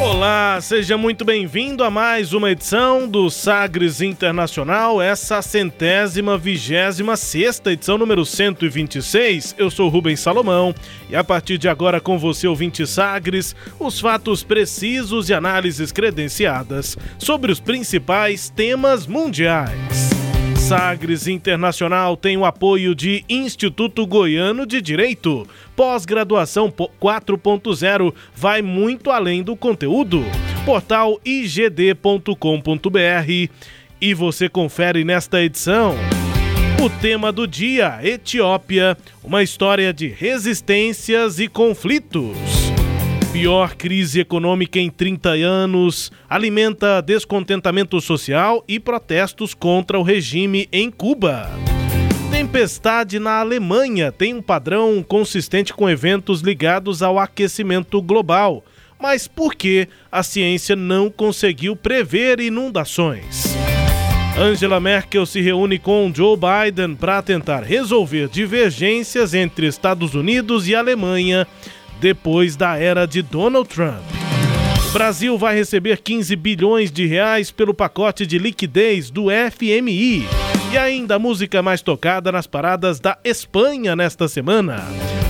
[0.00, 7.72] Olá, seja muito bem-vindo a mais uma edição do Sagres Internacional, essa centésima vigésima sexta
[7.72, 9.56] edição número 126.
[9.58, 10.72] Eu sou Rubens Salomão
[11.10, 16.96] e a partir de agora com você, ouvinte Sagres, os fatos precisos e análises credenciadas
[17.18, 20.07] sobre os principais temas mundiais.
[20.68, 25.48] Sagres Internacional tem o apoio de Instituto Goiano de Direito.
[25.74, 30.22] Pós-graduação 4.0 vai muito além do conteúdo.
[30.66, 32.28] Portal igd.com.br
[33.98, 35.94] e você confere nesta edição.
[36.84, 42.67] O tema do dia: Etiópia, uma história de resistências e conflitos
[43.32, 50.90] pior crise econômica em 30 anos, alimenta descontentamento social e protestos contra o regime em
[50.90, 51.50] Cuba.
[52.30, 58.64] Tempestade na Alemanha tem um padrão consistente com eventos ligados ao aquecimento global.
[58.98, 63.56] Mas por que a ciência não conseguiu prever inundações?
[64.36, 70.74] Angela Merkel se reúne com Joe Biden para tentar resolver divergências entre Estados Unidos e
[70.74, 71.46] Alemanha
[72.00, 74.02] depois da era de Donald Trump.
[74.92, 80.26] Brasil vai receber 15 bilhões de reais pelo pacote de liquidez do FMI.
[80.72, 84.84] E ainda a música mais tocada nas paradas da Espanha nesta semana.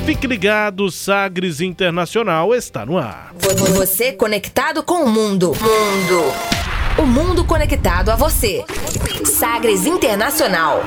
[0.07, 3.33] Fique ligado, Sagres Internacional está no ar.
[3.77, 5.49] Você conectado com o mundo.
[5.49, 6.33] Mundo.
[6.99, 8.65] O mundo conectado a você.
[9.25, 10.83] Sagres Internacional.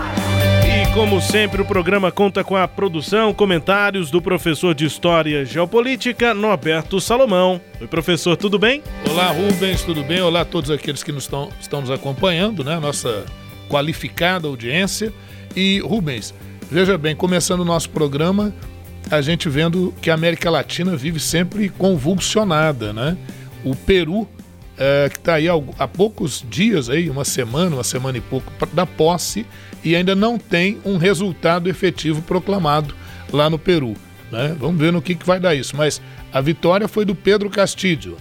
[0.73, 5.45] E como sempre, o programa conta com a produção, comentários do professor de História e
[5.45, 7.59] Geopolítica, Norberto Salomão.
[7.81, 8.81] Oi, professor, tudo bem?
[9.09, 10.21] Olá, Rubens, tudo bem?
[10.21, 12.79] Olá a todos aqueles que nos estão, estão nos acompanhando, né?
[12.79, 13.25] Nossa
[13.67, 15.11] qualificada audiência.
[15.53, 16.33] E, Rubens,
[16.71, 18.55] veja bem, começando o nosso programa,
[19.09, 23.17] a gente vendo que a América Latina vive sempre convulsionada, né?
[23.65, 24.25] O Peru,
[24.77, 28.85] é, que está aí há poucos dias, aí, uma semana, uma semana e pouco, da
[28.85, 29.45] posse
[29.83, 32.93] e ainda não tem um resultado efetivo proclamado
[33.31, 33.95] lá no Peru.
[34.31, 34.55] Né?
[34.59, 35.75] Vamos ver no que, que vai dar isso.
[35.75, 38.17] Mas a vitória foi do Pedro Castilho,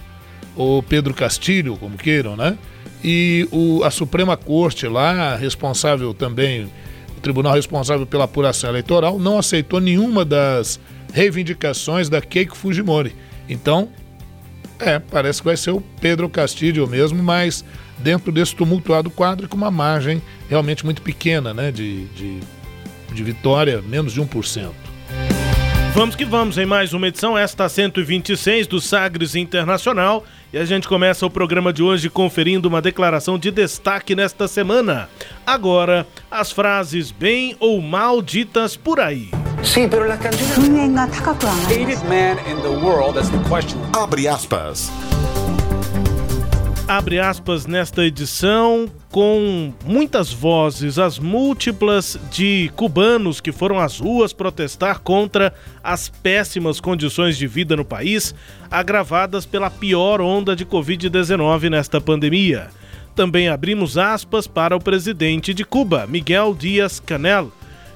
[0.55, 2.57] ou Pedro Castilho, como queiram, né?
[3.03, 6.69] E o, a Suprema Corte lá, responsável também,
[7.17, 10.79] o tribunal responsável pela apuração eleitoral, não aceitou nenhuma das
[11.13, 13.15] reivindicações da Keiko Fujimori.
[13.49, 13.89] Então,
[14.77, 17.63] é, parece que vai ser o Pedro Castilho mesmo, mas
[18.01, 22.39] dentro desse tumultuado quadro com uma margem realmente muito pequena né, de, de,
[23.13, 24.71] de vitória, menos de 1%.
[25.93, 30.23] Vamos que vamos em mais uma edição, esta 126 do Sagres Internacional.
[30.53, 35.09] E a gente começa o programa de hoje conferindo uma declaração de destaque nesta semana.
[35.45, 39.29] Agora, as frases bem ou mal ditas por aí.
[39.63, 40.49] Sim, pero la canción...
[43.93, 44.91] Abre aspas
[46.91, 54.33] abre aspas nesta edição com muitas vozes, as múltiplas de cubanos que foram às ruas
[54.33, 58.35] protestar contra as péssimas condições de vida no país,
[58.69, 62.67] agravadas pela pior onda de Covid-19 nesta pandemia.
[63.15, 67.53] Também abrimos aspas para o presidente de Cuba, Miguel Dias-Canel,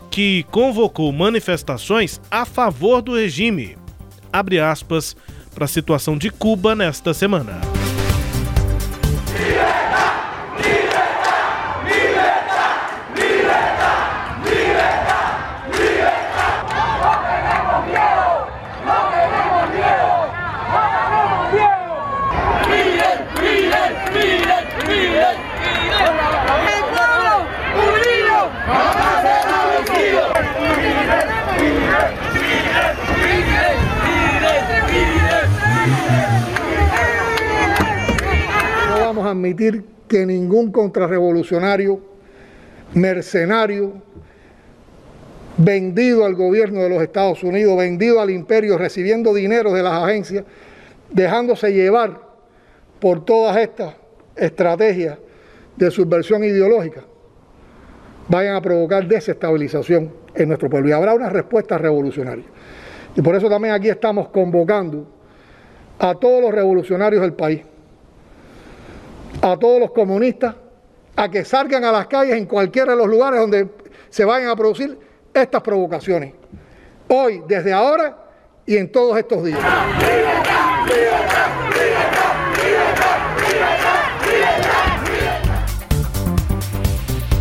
[0.09, 3.77] que convocou manifestações a favor do regime.
[4.31, 5.17] Abre aspas
[5.53, 7.74] para a situação de Cuba nesta semana.
[40.07, 41.99] Que ningún contrarrevolucionario,
[42.93, 43.93] mercenario,
[45.57, 50.45] vendido al gobierno de los Estados Unidos, vendido al imperio, recibiendo dinero de las agencias,
[51.11, 52.19] dejándose llevar
[52.99, 53.95] por todas estas
[54.35, 55.17] estrategias
[55.75, 57.03] de subversión ideológica,
[58.27, 60.89] vayan a provocar desestabilización en nuestro pueblo.
[60.89, 62.45] Y habrá una respuesta revolucionaria.
[63.15, 65.07] Y por eso también aquí estamos convocando
[65.99, 67.61] a todos los revolucionarios del país,
[69.41, 70.55] a todos los comunistas,
[71.15, 73.69] a que salgan a las calles en cualquiera de los lugares donde
[74.09, 74.97] se vayan a producir
[75.33, 76.33] estas provocaciones.
[77.07, 78.17] Hoy, desde ahora
[78.65, 79.59] y en todos estos días.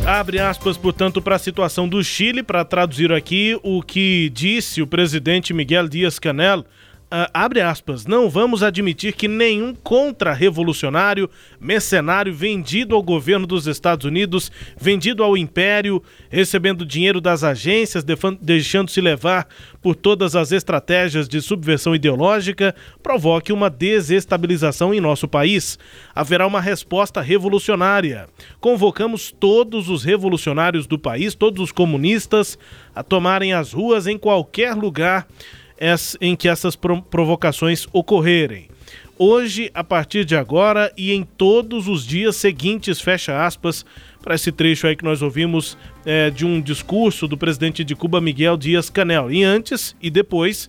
[0.06, 4.86] Abre aspas, portanto, para a situação do Chile, para traduzir aqui o que disse o
[4.86, 6.66] presidente Miguel Dias-Canel
[7.04, 11.30] Uh, abre aspas, não vamos admitir que nenhum contra-revolucionário,
[11.60, 18.04] mercenário vendido ao governo dos Estados Unidos, vendido ao império, recebendo dinheiro das agências,
[18.40, 19.46] deixando-se levar
[19.80, 25.78] por todas as estratégias de subversão ideológica, provoque uma desestabilização em nosso país.
[26.14, 28.26] Haverá uma resposta revolucionária.
[28.60, 32.58] Convocamos todos os revolucionários do país, todos os comunistas,
[32.94, 35.28] a tomarem as ruas em qualquer lugar
[36.20, 38.68] em que essas provocações ocorrerem.
[39.16, 43.84] Hoje, a partir de agora e em todos os dias seguintes, fecha aspas,
[44.20, 48.20] para esse trecho aí que nós ouvimos é, de um discurso do presidente de Cuba,
[48.20, 49.30] Miguel Dias Canel.
[49.30, 50.68] E antes e depois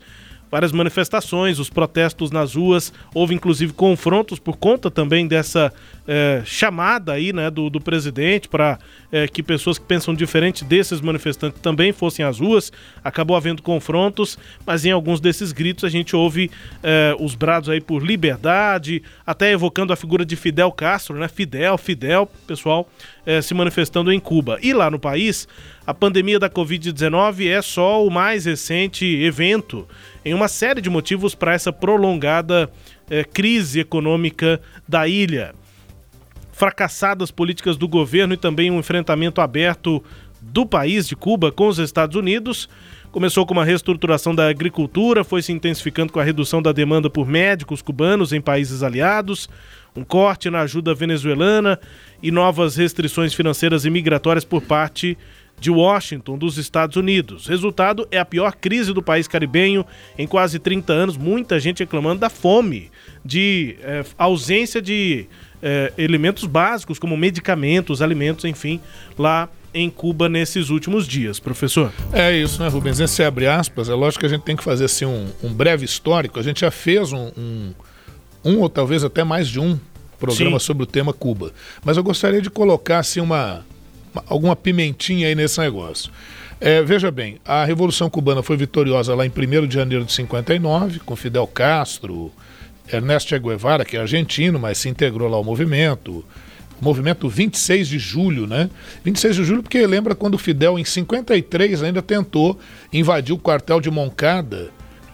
[0.52, 5.74] várias manifestações, os protestos nas ruas, houve inclusive confrontos por conta também dessa
[6.08, 8.78] é, chamada aí, né, do, do presidente para
[9.12, 12.72] é, que pessoas que pensam diferente desses manifestantes também fossem às ruas.
[13.04, 16.52] Acabou havendo confrontos, mas em alguns desses gritos a gente ouve
[16.84, 21.28] é, os brados aí por liberdade, até evocando a figura de Fidel Castro, né?
[21.28, 22.88] Fidel, Fidel, pessoal
[23.26, 24.60] é, se manifestando em Cuba.
[24.62, 25.48] E lá no país,
[25.86, 29.88] a pandemia da Covid-19 é só o mais recente evento
[30.24, 32.70] em uma série de motivos para essa prolongada
[33.10, 35.54] é, crise econômica da ilha.
[36.52, 40.04] Fracassadas políticas do governo e também um enfrentamento aberto
[40.42, 42.68] do país de Cuba com os Estados Unidos.
[43.12, 47.28] Começou com uma reestruturação da agricultura, foi se intensificando com a redução da demanda por
[47.28, 49.48] médicos cubanos em países aliados,
[49.96, 51.80] um corte na ajuda venezuelana
[52.22, 55.18] e novas restrições financeiras e migratórias por parte
[55.60, 57.48] de Washington, dos Estados Unidos.
[57.48, 59.86] Resultado é a pior crise do país caribenho
[60.18, 61.18] em quase 30 anos.
[61.18, 62.92] Muita gente reclamando da fome,
[63.24, 65.28] de é, ausência de
[65.62, 68.80] é, elementos básicos como medicamentos, alimentos, enfim,
[69.18, 71.92] lá em Cuba nesses últimos dias, professor.
[72.14, 73.00] É isso, né, Rubens?
[73.00, 75.84] Esse abre aspas, é lógico que a gente tem que fazer assim, um, um breve
[75.84, 76.40] histórico.
[76.40, 77.74] A gente já fez um, um,
[78.44, 79.78] um, ou talvez até mais de um
[80.18, 80.66] programa Sim.
[80.66, 81.52] sobre o tema Cuba.
[81.84, 83.66] Mas eu gostaria de colocar assim, uma,
[84.28, 86.12] alguma pimentinha aí nesse negócio.
[86.60, 91.00] É, veja bem, a Revolução Cubana foi vitoriosa lá em 1 de janeiro de 59,
[91.00, 92.32] com Fidel Castro,
[92.92, 96.24] Ernesto Che Guevara, que é argentino, mas se integrou lá ao movimento.
[96.82, 98.70] Movimento 26 de julho, né?
[99.04, 102.60] 26 de julho, porque lembra quando o Fidel, em 53, ainda tentou
[102.92, 104.70] invadir o quartel de Moncada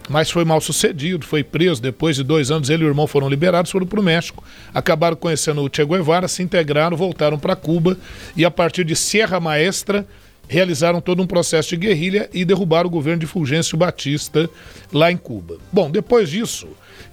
[0.09, 1.81] mas foi mal sucedido, foi preso.
[1.81, 4.43] Depois de dois anos, ele e o irmão foram liberados, foram para o México,
[4.73, 7.97] acabaram conhecendo o Che Guevara, se integraram, voltaram para Cuba
[8.35, 10.05] e a partir de Sierra Maestra
[10.51, 14.49] realizaram todo um processo de guerrilha e derrubaram o governo de Fulgêncio Batista
[14.91, 15.57] lá em Cuba.
[15.71, 16.67] Bom, depois disso,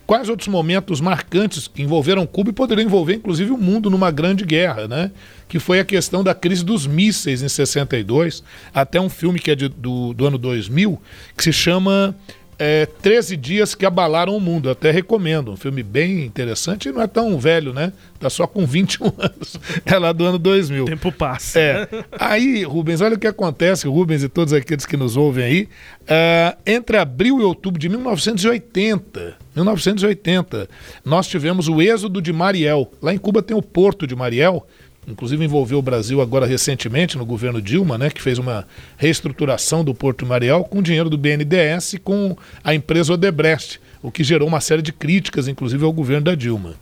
[0.05, 4.45] quais outros momentos marcantes que envolveram Cuba e poderiam envolver inclusive o mundo numa grande
[4.45, 5.13] guerra, né?
[5.49, 8.43] Que foi a questão da crise dos mísseis em 62,
[8.75, 11.01] até um filme que é de, do, do ano 2000,
[11.37, 12.17] que se chama
[12.59, 14.69] é, 13 Dias que Abalaram o Mundo.
[14.69, 15.53] Até recomendo.
[15.53, 17.93] Um filme bem interessante e não é tão velho, né?
[18.19, 19.61] Tá só com 21 anos.
[19.87, 20.83] É lá do ano 2000.
[20.83, 21.61] O tempo passa.
[21.61, 21.89] É.
[22.19, 25.69] Aí, Rubens, olha o que acontece, Rubens e todos aqueles que nos ouvem aí.
[26.07, 30.69] É, entre abril e outubro de 1980, 1980,
[31.05, 32.91] nós tivemos o êxodo de Mariel.
[33.01, 34.67] Lá em Cuba tem o Porto de Mariel
[35.09, 39.95] inclusive envolveu o Brasil agora recentemente no governo Dilma, né, que fez uma reestruturação do
[39.95, 44.61] Porto Marial com dinheiro do BNDES e com a empresa Odebrecht, o que gerou uma
[44.61, 46.75] série de críticas, inclusive ao governo da Dilma,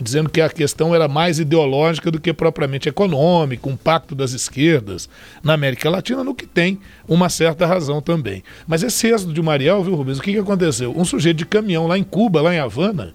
[0.00, 5.08] dizendo que a questão era mais ideológica do que propriamente econômica, um pacto das esquerdas
[5.42, 8.42] na América Latina, no que tem uma certa razão também.
[8.66, 10.96] Mas esse êxodo de Mariel, viu, Rubens, o que, que aconteceu?
[10.96, 13.12] Um sujeito de caminhão lá em Cuba, lá em Havana,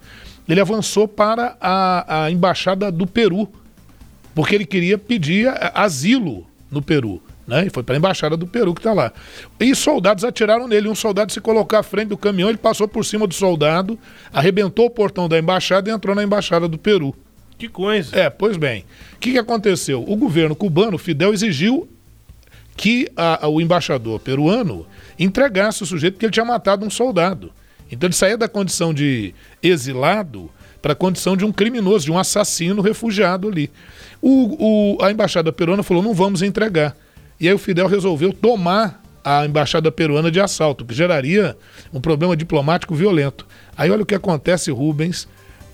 [0.47, 3.49] ele avançou para a, a embaixada do Peru,
[4.33, 7.21] porque ele queria pedir asilo no Peru.
[7.45, 7.65] Né?
[7.67, 9.11] E foi para a embaixada do Peru que está lá.
[9.59, 10.87] E soldados atiraram nele.
[10.87, 13.99] Um soldado se colocou à frente do caminhão, ele passou por cima do soldado,
[14.31, 17.13] arrebentou o portão da embaixada e entrou na embaixada do Peru.
[17.57, 18.17] Que coisa.
[18.17, 18.85] É, pois bem.
[19.13, 20.03] O que, que aconteceu?
[20.07, 21.87] O governo cubano, Fidel, exigiu
[22.75, 24.85] que a, a, o embaixador peruano
[25.19, 27.51] entregasse o sujeito porque ele tinha matado um soldado.
[27.91, 30.49] Então ele saía da condição de exilado
[30.81, 33.69] para a condição de um criminoso, de um assassino refugiado ali.
[34.25, 36.95] O, o, a embaixada peruana falou: não vamos entregar.
[37.37, 41.57] E aí o Fidel resolveu tomar a embaixada peruana de assalto, que geraria
[41.91, 43.45] um problema diplomático violento.
[43.75, 45.27] Aí olha o que acontece, Rubens.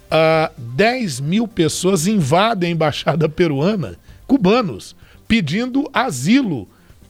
[0.09, 4.95] Uh, 10 mil pessoas invadem a embaixada peruana, cubanos,
[5.27, 6.67] pedindo asilo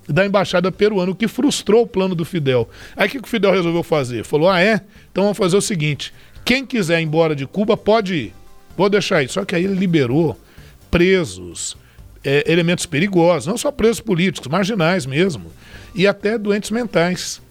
[0.10, 2.68] da embaixada peruana, o que frustrou o plano do Fidel.
[2.98, 4.26] Aí o que o Fidel resolveu fazer?
[4.26, 4.82] Falou: ah, é?
[5.10, 8.34] Então vamos fazer o seguinte: quem quiser ir embora de Cuba pode ir.
[8.76, 9.30] Vou deixar aí.
[9.30, 10.38] Só que aí ele liberou
[10.90, 11.78] presos,
[12.24, 15.52] é, elementos perigosos, não só presos políticos, marginais mesmo,
[15.96, 17.42] e até doentes mentais.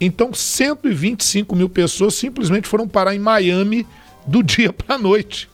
[0.00, 3.86] Então, 125 mil pessoas simplesmente foram parar em Miami
[4.26, 5.48] do dia para a noite.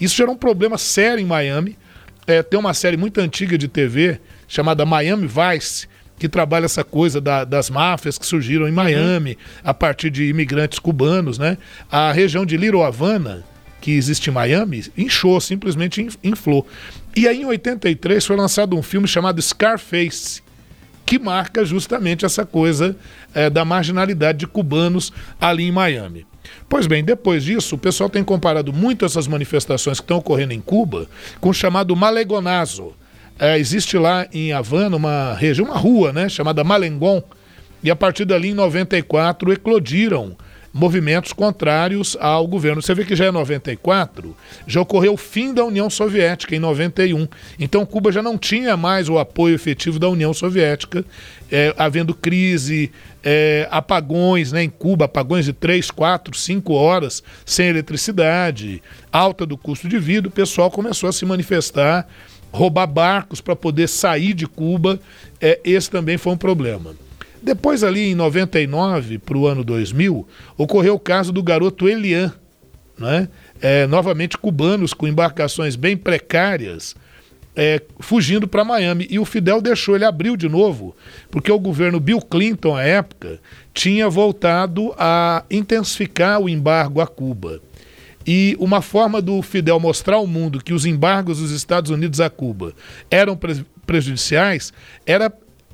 [0.00, 1.76] Isso gerou um problema sério em Miami.
[2.26, 7.20] É, tem uma série muito antiga de TV chamada Miami Vice, que trabalha essa coisa
[7.20, 9.60] da, das máfias que surgiram em Miami uhum.
[9.64, 11.56] a partir de imigrantes cubanos, né?
[11.90, 13.42] A região de Little Havana,
[13.80, 16.66] que existe em Miami, inchou, simplesmente inflou.
[17.16, 20.42] E aí em 83 foi lançado um filme chamado Scarface,
[21.06, 22.96] que marca justamente essa coisa
[23.34, 26.26] é, da marginalidade de cubanos ali em Miami.
[26.68, 30.60] Pois bem, depois disso, o pessoal tem comparado muito essas manifestações que estão ocorrendo em
[30.60, 31.08] Cuba
[31.40, 32.94] com o chamado Malegonazo,
[33.40, 37.22] é, existe lá em Havana uma região, uma rua, né, chamada Malengon,
[37.82, 40.36] e a partir dali, em 94, eclodiram
[40.72, 42.80] movimentos contrários ao governo.
[42.80, 44.36] Você vê que já é 94,
[44.66, 47.26] já ocorreu o fim da União Soviética em 91.
[47.58, 51.04] Então Cuba já não tinha mais o apoio efetivo da União Soviética,
[51.50, 52.92] é, havendo crise,
[53.24, 59.58] é, apagões né, em Cuba, apagões de 3, 4, 5 horas sem eletricidade, alta do
[59.58, 62.06] custo de vida, o pessoal começou a se manifestar
[62.52, 64.98] roubar barcos para poder sair de Cuba,
[65.40, 66.94] é, esse também foi um problema.
[67.42, 72.32] Depois, ali em 99 para o ano 2000, ocorreu o caso do garoto Elian,
[72.98, 73.28] né?
[73.60, 76.94] É, novamente cubanos com embarcações bem precárias,
[77.56, 79.06] é, fugindo para Miami.
[79.10, 80.94] E o Fidel deixou, ele abriu de novo,
[81.30, 83.40] porque o governo Bill Clinton, à época,
[83.72, 87.60] tinha voltado a intensificar o embargo a Cuba.
[88.26, 92.28] E uma forma do Fidel mostrar ao mundo que os embargos dos Estados Unidos a
[92.28, 92.74] Cuba
[93.10, 94.72] eram pre prejudiciais
[95.04, 95.32] era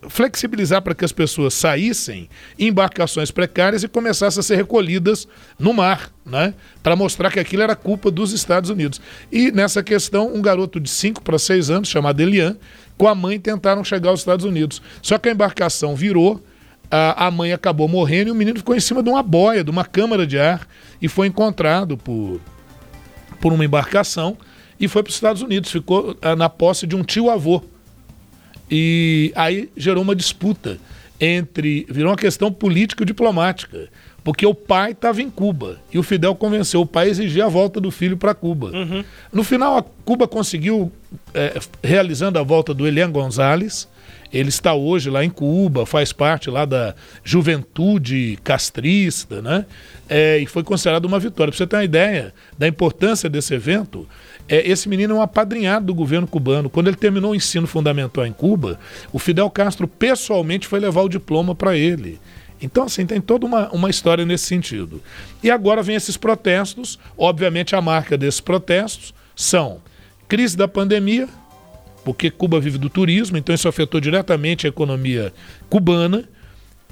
[0.08, 5.26] flexibilizar para que as pessoas saíssem em embarcações precárias e começassem a ser recolhidas
[5.58, 6.54] no mar, né?
[6.82, 9.00] Para mostrar que aquilo era culpa dos Estados Unidos.
[9.32, 12.56] E nessa questão, um garoto de 5 para 6 anos, chamado Elian,
[12.96, 14.80] com a mãe tentaram chegar aos Estados Unidos.
[15.02, 16.42] Só que a embarcação virou,
[16.90, 19.84] a, mãe acabou morrendo e o menino ficou em cima de uma boia, de uma
[19.84, 20.68] câmara de ar,
[21.02, 22.40] e foi encontrado por,
[23.40, 24.36] por uma embarcação
[24.78, 25.70] e foi para os Estados Unidos.
[25.70, 27.62] Ficou a, na posse de um tio-avô.
[28.70, 30.78] E aí gerou uma disputa
[31.20, 31.86] entre.
[31.88, 33.88] virou uma questão político-diplomática.
[34.26, 37.48] Porque o pai estava em Cuba e o Fidel convenceu o pai a exigir a
[37.48, 38.72] volta do filho para Cuba.
[38.72, 39.04] Uhum.
[39.32, 40.90] No final, a Cuba conseguiu,
[41.32, 43.88] é, realizando a volta do Elian Gonzalez,
[44.32, 49.64] ele está hoje lá em Cuba, faz parte lá da juventude castrista, né?
[50.08, 51.52] É, e foi considerado uma vitória.
[51.52, 54.08] Para você ter uma ideia da importância desse evento,
[54.48, 56.70] é, esse menino é um apadrinhado do governo cubano.
[56.70, 58.78] Quando ele terminou o ensino fundamental em Cuba,
[59.12, 62.20] o Fidel Castro pessoalmente foi levar o diploma para ele.
[62.60, 65.02] Então, assim, tem toda uma, uma história nesse sentido.
[65.42, 66.98] E agora vem esses protestos.
[67.18, 69.80] Obviamente, a marca desses protestos são
[70.28, 71.28] crise da pandemia,
[72.04, 75.32] porque Cuba vive do turismo, então isso afetou diretamente a economia
[75.68, 76.24] cubana,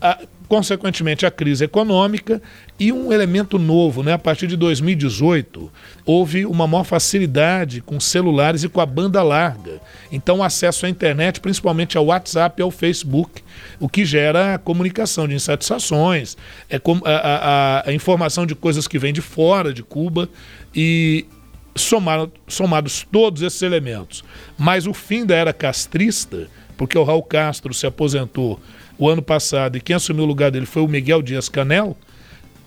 [0.00, 2.40] a, consequentemente a crise econômica
[2.78, 4.12] e um elemento novo, né?
[4.12, 5.70] A partir de 2018
[6.04, 9.80] houve uma maior facilidade com celulares e com a banda larga.
[10.12, 13.42] Então o acesso à internet, principalmente ao WhatsApp e ao Facebook,
[13.80, 16.36] o que gera comunicação de insatisfações,
[16.68, 20.28] é a, a, a informação de coisas que vêm de fora de Cuba
[20.74, 21.26] e
[21.74, 24.24] somado, somados todos esses elementos,
[24.56, 28.60] mas o fim da era castrista, porque o Raul Castro se aposentou
[28.98, 31.96] o ano passado e quem assumiu o lugar dele foi o Miguel Dias Canel,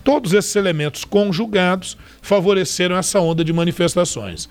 [0.04, 4.50] todos esses elementos conjugados favoreceram essa onda de manifestações.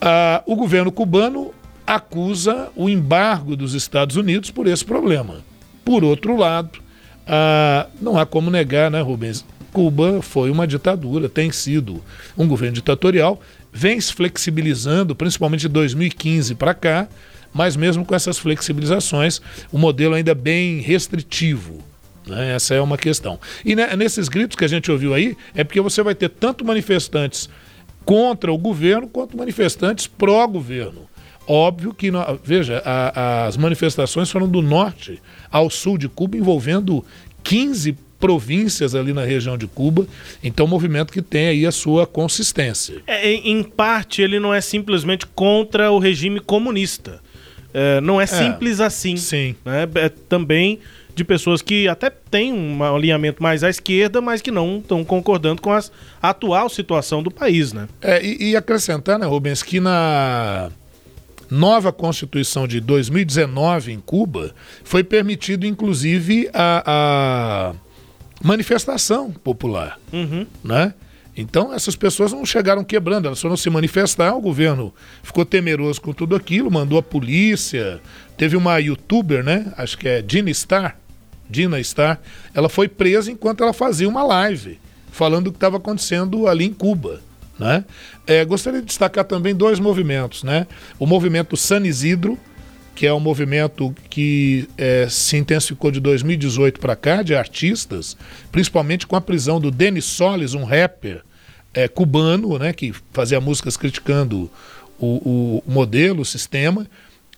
[0.00, 1.52] Ah, o governo cubano
[1.86, 5.36] acusa o embargo dos Estados Unidos por esse problema.
[5.84, 6.78] Por outro lado,
[7.26, 9.44] ah, não há como negar, né, Rubens?
[9.72, 12.02] Cuba foi uma ditadura, tem sido
[12.36, 13.38] um governo ditatorial,
[13.70, 17.08] vem se flexibilizando, principalmente de 2015 para cá,
[17.56, 19.40] mas mesmo com essas flexibilizações,
[19.72, 21.82] o modelo ainda é bem restritivo.
[22.26, 22.54] Né?
[22.54, 23.40] Essa é uma questão.
[23.64, 26.64] E né, nesses gritos que a gente ouviu aí, é porque você vai ter tanto
[26.64, 27.48] manifestantes
[28.04, 31.08] contra o governo quanto manifestantes pró-governo.
[31.48, 32.10] Óbvio que,
[32.42, 37.04] veja, a, as manifestações foram do norte ao sul de Cuba, envolvendo
[37.42, 40.06] 15 províncias ali na região de Cuba.
[40.42, 43.02] Então, um movimento que tem aí a sua consistência.
[43.06, 47.20] É, em parte, ele não é simplesmente contra o regime comunista.
[47.78, 49.18] É, não é, é simples assim.
[49.18, 49.54] Sim.
[49.62, 49.86] Né?
[49.96, 50.80] É, também
[51.14, 55.60] de pessoas que até têm um alinhamento mais à esquerda, mas que não estão concordando
[55.60, 55.82] com a
[56.22, 57.86] atual situação do país, né?
[58.00, 60.70] É, e, e acrescentar, né, Rubens, que na
[61.50, 67.74] nova Constituição de 2019 em Cuba foi permitido, inclusive, a, a
[68.42, 70.46] manifestação popular, uhum.
[70.64, 70.94] né?
[71.36, 76.12] Então, essas pessoas não chegaram quebrando, elas foram se manifestar, o governo ficou temeroso com
[76.12, 78.00] tudo aquilo, mandou a polícia.
[78.36, 79.72] Teve uma youtuber, né?
[79.76, 80.98] Acho que é Dina Star,
[81.48, 82.18] Dina Star,
[82.54, 84.78] ela foi presa enquanto ela fazia uma live
[85.16, 87.20] falando o que estava acontecendo ali em Cuba.
[87.58, 87.84] Né?
[88.26, 90.42] É, gostaria de destacar também dois movimentos.
[90.42, 90.66] Né?
[90.98, 92.38] O movimento San Isidro,
[92.96, 98.16] que é um movimento que é, se intensificou de 2018 para cá, de artistas,
[98.50, 101.22] principalmente com a prisão do Denis Solis, um rapper
[101.74, 104.50] é, cubano, né, que fazia músicas criticando
[104.98, 106.86] o, o modelo, o sistema.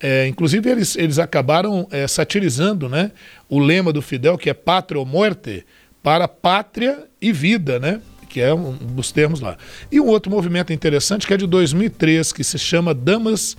[0.01, 3.11] É, inclusive, eles, eles acabaram é, satirizando né,
[3.49, 5.67] o lema do Fidel, que é pátria ou morte,
[6.05, 8.01] para pátria e vida, né?
[8.29, 9.57] que é um dos termos lá.
[9.91, 13.57] E um outro movimento interessante que é de 2003, que se chama Damas,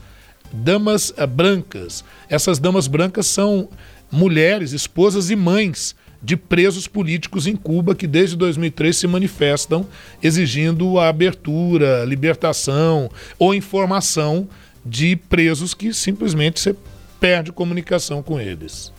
[0.51, 2.03] Damas eh, Brancas.
[2.29, 3.69] Essas damas brancas são
[4.11, 9.85] mulheres, esposas e mães de presos políticos em Cuba que desde 2003 se manifestam
[10.21, 14.47] exigindo a abertura, libertação ou informação
[14.85, 16.75] de presos que simplesmente você
[17.19, 18.91] perde comunicação com eles.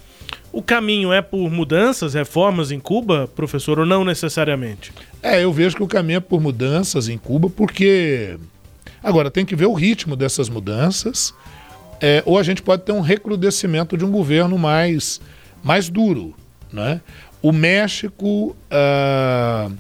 [0.52, 4.92] O caminho é por mudanças, reformas em Cuba, professor, ou não necessariamente?
[5.23, 8.37] É, eu vejo que o caminho é por mudanças em Cuba, porque.
[9.02, 11.35] Agora, tem que ver o ritmo dessas mudanças,
[12.00, 15.21] é, ou a gente pode ter um recrudescimento de um governo mais,
[15.62, 16.35] mais duro.
[16.73, 17.00] Né?
[17.42, 18.57] O México.
[18.71, 19.71] Ah,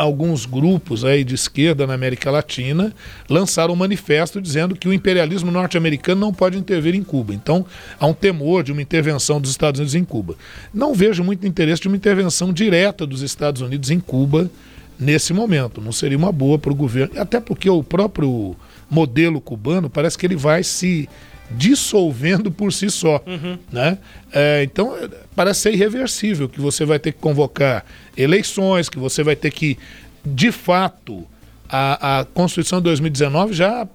[0.00, 2.92] alguns grupos aí de esquerda na América Latina
[3.30, 7.32] lançaram um manifesto dizendo que o imperialismo norte-americano não pode intervir em Cuba.
[7.32, 7.64] Então,
[7.98, 10.34] há um temor de uma intervenção dos Estados Unidos em Cuba.
[10.72, 14.50] Não vejo muito interesse de uma intervenção direta dos Estados Unidos em Cuba
[14.98, 15.80] nesse momento.
[15.80, 18.56] Não seria uma boa para o governo, até porque o próprio
[18.90, 21.08] modelo cubano parece que ele vai se
[21.50, 23.22] dissolvendo por si só.
[23.26, 23.58] Uhum.
[23.70, 23.98] Né?
[24.32, 24.96] É, então,
[25.34, 27.84] parece ser irreversível que você vai ter que convocar
[28.16, 29.78] eleições, que você vai ter que,
[30.24, 31.26] de fato,
[31.68, 33.86] a, a Constituição de 2019 já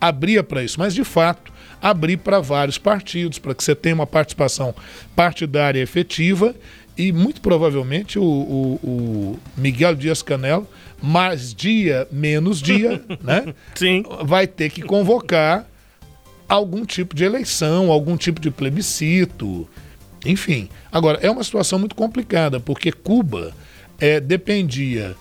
[0.00, 4.06] abria para isso, mas de fato abrir para vários partidos, para que você tenha uma
[4.06, 4.74] participação
[5.14, 6.54] partidária efetiva
[6.96, 10.66] e muito provavelmente o, o, o Miguel Dias Canelo,
[11.02, 13.54] mais dia, menos dia, né?
[13.74, 14.02] Sim.
[14.24, 15.68] vai ter que convocar
[16.48, 19.68] algum tipo de eleição, algum tipo de plebiscito,
[20.24, 20.68] enfim.
[20.90, 23.52] Agora, é uma situação muito complicada, porque Cuba
[23.98, 25.14] é, dependia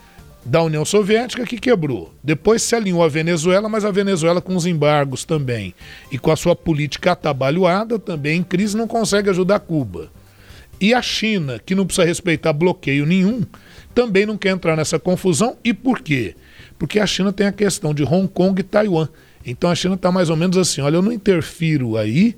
[0.46, 2.14] da União Soviética que quebrou.
[2.24, 5.74] Depois se alinhou a Venezuela, mas a Venezuela com os embargos também.
[6.12, 10.12] E com a sua política atabalhoada também em crise não consegue ajudar Cuba.
[10.80, 13.44] E a China, que não precisa respeitar bloqueio nenhum,
[13.94, 15.58] também não quer entrar nessa confusão.
[15.64, 16.36] E por quê?
[16.78, 19.08] Porque a China tem a questão de Hong Kong e Taiwan.
[19.46, 22.36] Então a China está mais ou menos assim: olha, eu não interfiro aí,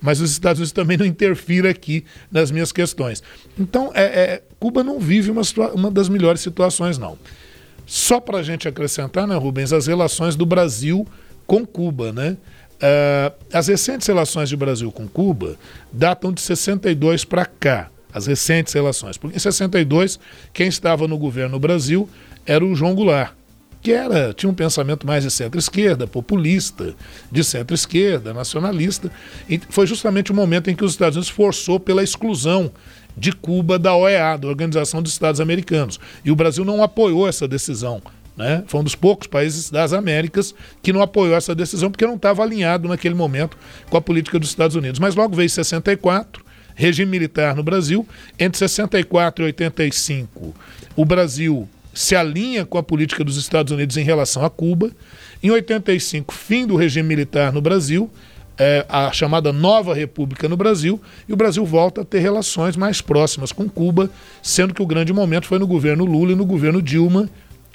[0.00, 3.22] mas os Estados Unidos também não interfiram aqui nas minhas questões.
[3.58, 5.42] Então, é, é Cuba não vive uma,
[5.74, 7.18] uma das melhores situações, não.
[7.86, 11.06] Só para a gente acrescentar, né, Rubens, as relações do Brasil
[11.46, 12.36] com Cuba, né?
[12.78, 15.56] Uh, as recentes relações de Brasil com Cuba
[15.92, 19.16] datam de 62 para cá, as recentes relações.
[19.16, 20.18] Porque em 62,
[20.52, 22.08] quem estava no governo no Brasil
[22.46, 23.32] era o João Goulart
[23.80, 26.94] que era, tinha um pensamento mais de centro-esquerda, populista,
[27.30, 29.10] de centro-esquerda, nacionalista.
[29.48, 32.72] E foi justamente o momento em que os Estados Unidos forçou pela exclusão
[33.16, 35.98] de Cuba da OEA, da Organização dos Estados Americanos.
[36.24, 38.02] E o Brasil não apoiou essa decisão.
[38.38, 38.62] Né?
[38.68, 42.40] Foi um dos poucos países das Américas que não apoiou essa decisão porque não estava
[42.40, 43.58] alinhado naquele momento
[43.90, 45.00] com a política dos Estados Unidos.
[45.00, 46.44] Mas logo veio 64,
[46.76, 48.06] regime militar no Brasil.
[48.38, 50.54] Entre 64 e 85,
[50.94, 54.92] o Brasil se alinha com a política dos Estados Unidos em relação a Cuba.
[55.42, 58.08] Em 85, fim do regime militar no Brasil,
[58.56, 63.00] é, a chamada Nova República no Brasil, e o Brasil volta a ter relações mais
[63.00, 64.08] próximas com Cuba,
[64.40, 67.28] sendo que o grande momento foi no governo Lula e no governo Dilma,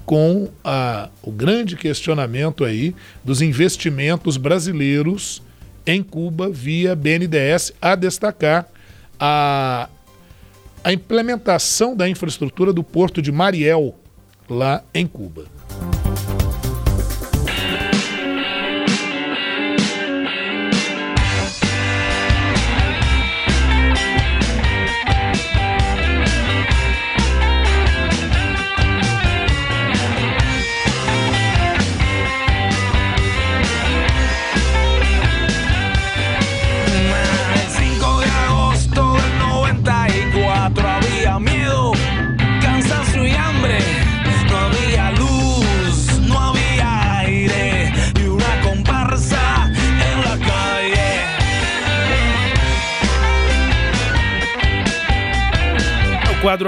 [0.06, 5.42] com a, o grande questionamento aí dos investimentos brasileiros
[5.86, 8.68] em Cuba via BNDES, a destacar
[9.20, 9.89] a,
[10.84, 13.96] a implementação da infraestrutura do porto de Mariel,
[14.50, 15.46] lá em Cuba.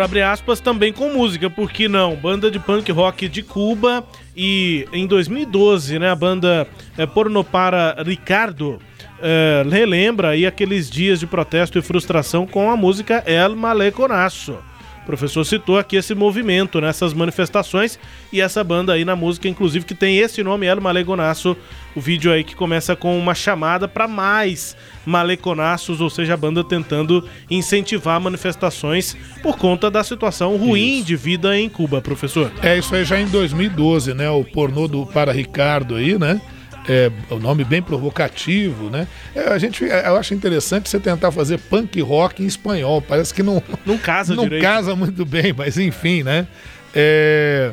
[0.01, 2.15] Abre aspas também com música, por que não?
[2.15, 4.03] Banda de punk rock de Cuba
[4.35, 8.79] e em 2012, né, a banda é, Porno para Ricardo
[9.21, 14.57] é, relembra aí aqueles dias de protesto e frustração com a música El Maleconazo.
[15.05, 17.99] O professor citou aqui esse movimento nessas manifestações
[18.33, 21.55] e essa banda aí na música, inclusive, que tem esse nome, El Maleconazo,
[21.95, 26.63] o vídeo aí que começa com uma chamada para mais maleconaços, ou seja, a banda
[26.63, 31.05] tentando incentivar manifestações por conta da situação ruim isso.
[31.05, 32.51] de vida em Cuba, professor.
[32.63, 34.27] É isso aí já em 2012, né?
[34.31, 36.41] O pornô do Para Ricardo aí, né?
[36.87, 39.07] É, o nome bem provocativo, né?
[39.33, 43.01] É, a gente, é, eu acho interessante você tentar fazer punk rock em espanhol.
[43.01, 44.61] Parece que não não casa não direito.
[44.61, 46.47] casa muito bem, mas enfim, né?
[46.93, 47.71] É,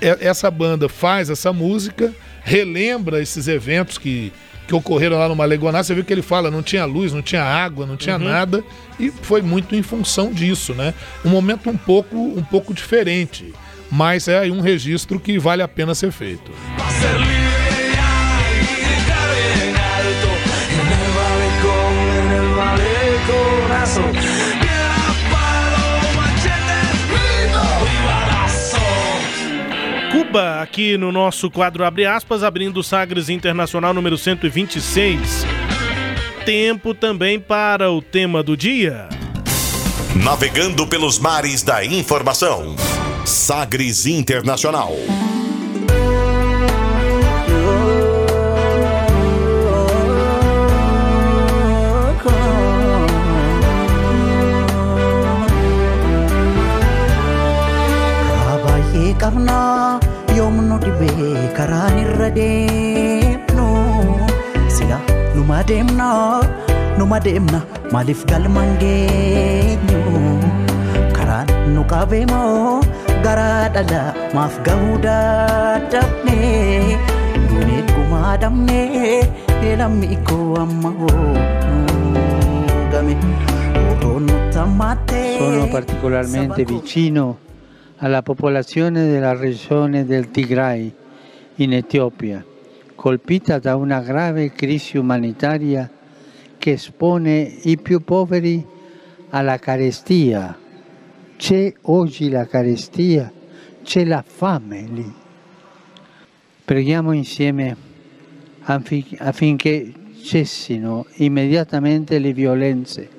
[0.00, 4.32] é, essa banda faz essa música, relembra esses eventos que
[4.66, 7.42] que ocorreram lá no Malegoná, você viu que ele fala, não tinha luz, não tinha
[7.42, 8.24] água, não tinha uhum.
[8.24, 8.64] nada,
[8.98, 10.92] e foi muito em função disso, né?
[11.24, 13.54] Um momento um pouco, um pouco diferente,
[13.90, 16.50] mas é um registro que vale a pena ser feito.
[30.12, 35.44] Cuba, aqui no nosso quadro Abre aspas, abrindo o Sagres Internacional número 126.
[36.44, 39.08] Tempo também para o tema do dia.
[40.14, 42.76] Navegando pelos mares da informação.
[43.24, 44.94] Sagres Internacional.
[67.26, 67.60] Numa deemna
[67.92, 70.00] maaliif galman geenyu
[71.16, 72.80] karaan nu qabee moo
[73.24, 74.02] garaa dhala
[74.34, 76.38] maaf gahuu dadhabne
[77.48, 78.80] duuneet gumaa dhabne
[79.78, 80.92] lammi koo amma
[82.92, 83.16] game
[85.38, 87.38] Sono particolarmente vicino
[87.98, 90.90] a la popolazione della regione del Tigray
[91.56, 92.42] in Etiopia,
[92.94, 95.90] colpita da una grave crisi umanitaria
[96.66, 98.66] che espone i più poveri
[99.30, 100.58] alla carestia.
[101.36, 103.32] C'è oggi la carestia,
[103.84, 105.14] c'è la fame lì.
[106.64, 107.76] Preghiamo insieme
[108.64, 113.10] affinché cessino immediatamente le violenze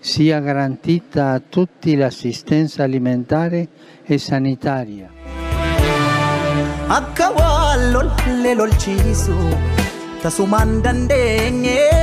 [0.00, 3.68] sia garantita a tutti l'assistenza alimentare
[4.02, 5.08] e sanitaria.
[6.88, 9.36] Akka waan lollee lolchiisu
[10.20, 11.97] tasumaan dandeenye.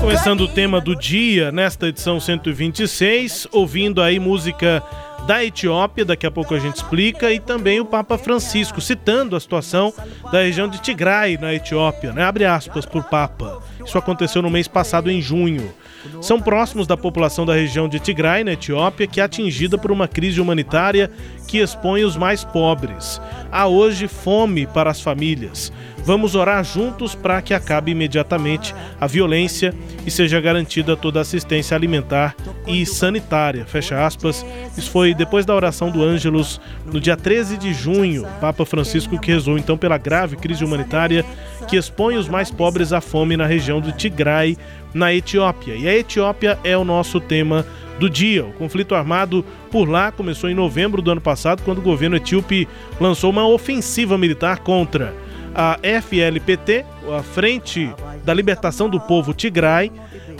[0.00, 4.82] Começando o tema do dia nesta edição 126, ouvindo aí música
[5.26, 9.40] da Etiópia, daqui a pouco a gente explica, e também o Papa Francisco, citando a
[9.40, 9.92] situação
[10.30, 12.22] da região de Tigray, na Etiópia, né?
[12.22, 13.60] Abre aspas por Papa.
[13.84, 15.74] Isso aconteceu no mês passado, em junho
[16.20, 20.06] são próximos da população da região de Tigray, na Etiópia, que é atingida por uma
[20.06, 21.10] crise humanitária
[21.48, 23.20] que expõe os mais pobres.
[23.50, 25.72] Há hoje fome para as famílias.
[26.04, 29.74] Vamos orar juntos para que acabe imediatamente a violência
[30.06, 33.66] e seja garantida toda a assistência alimentar e sanitária.
[33.66, 34.44] Fecha aspas.
[34.76, 38.26] Isso foi depois da oração do Ângelus no dia 13 de junho.
[38.40, 41.24] Papa Francisco que rezou então pela grave crise humanitária
[41.66, 44.56] que expõe os mais pobres à fome na região do Tigray,
[44.94, 45.74] na Etiópia.
[45.74, 47.66] E a Etiópia é o nosso tema
[47.98, 48.44] do dia.
[48.44, 52.68] O conflito armado por lá começou em novembro do ano passado, quando o governo etíope
[53.00, 55.14] lançou uma ofensiva militar contra
[55.54, 56.84] a FLPT,
[57.16, 57.92] a Frente
[58.24, 59.90] da Libertação do Povo Tigray,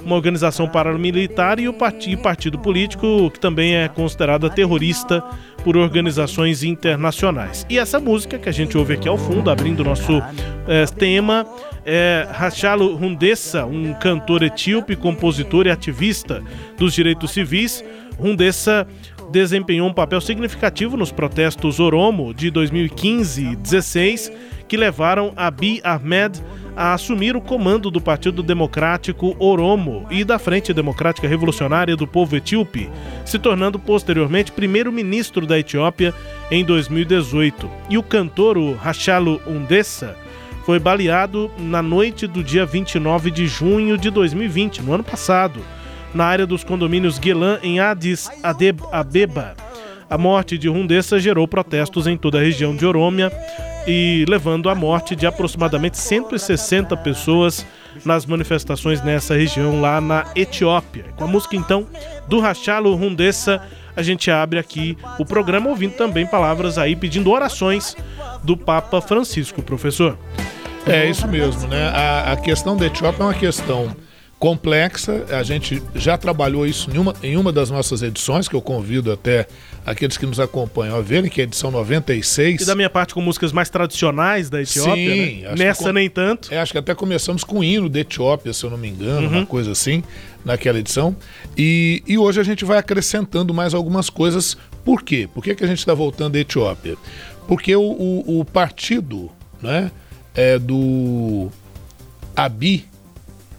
[0.05, 5.23] uma organização paramilitar e o partido político que também é considerada terrorista
[5.64, 7.66] por organizações internacionais.
[7.68, 10.23] E essa música que a gente ouve aqui ao fundo, abrindo nosso
[10.66, 11.47] é, tema,
[11.90, 16.42] é Rachalo Hundessa, um cantor etíope, compositor e ativista
[16.77, 17.83] dos direitos civis.
[18.18, 18.87] Hundessa
[19.33, 24.31] desempenhou um papel significativo nos protestos Oromo de 2015 e 2016,
[24.68, 26.42] que levaram Abiy Ahmed
[26.77, 32.37] a assumir o comando do Partido Democrático Oromo e da Frente Democrática Revolucionária do Povo
[32.37, 32.90] Etíope,
[33.24, 36.12] se tornando posteriormente primeiro-ministro da Etiópia
[36.51, 37.68] em 2018.
[37.88, 40.14] E o cantor Rachalo Undessa
[40.68, 45.61] foi baleado na noite do dia 29 de junho de 2020, no ano passado,
[46.12, 48.28] na área dos condomínios Guelan, em Addis
[48.92, 49.57] Abeba.
[50.11, 53.33] A morte de Rundessa gerou protestos em toda a região de Orômia
[53.87, 57.64] e levando à morte de aproximadamente 160 pessoas
[58.04, 61.07] nas manifestações nessa região lá na Etiópia.
[61.16, 61.87] Com a música então
[62.28, 63.62] do Rachalo Rundessa,
[63.96, 67.96] a gente abre aqui o programa ouvindo também palavras aí pedindo orações
[68.44, 70.18] do Papa Francisco, professor.
[70.86, 71.88] É isso mesmo, né?
[71.88, 73.94] A, a questão da Etiópia é uma questão
[74.38, 75.24] complexa.
[75.30, 79.12] A gente já trabalhou isso em uma, em uma das nossas edições, que eu convido
[79.12, 79.46] até
[79.84, 82.62] aqueles que nos acompanham a verem, que é a edição 96.
[82.62, 85.54] E da minha parte com músicas mais tradicionais da Etiópia, Sim, né?
[85.56, 86.52] Nessa com, nem tanto.
[86.52, 89.26] É, acho que até começamos com o hino da Etiópia, se eu não me engano,
[89.26, 89.38] uhum.
[89.38, 90.02] uma coisa assim,
[90.44, 91.16] naquela edição.
[91.56, 94.56] E, e hoje a gente vai acrescentando mais algumas coisas.
[94.84, 95.28] Por quê?
[95.32, 96.96] Por que, que a gente está voltando à Etiópia?
[97.46, 99.90] Porque o, o, o partido né,
[100.34, 101.50] é do
[102.36, 102.86] Abi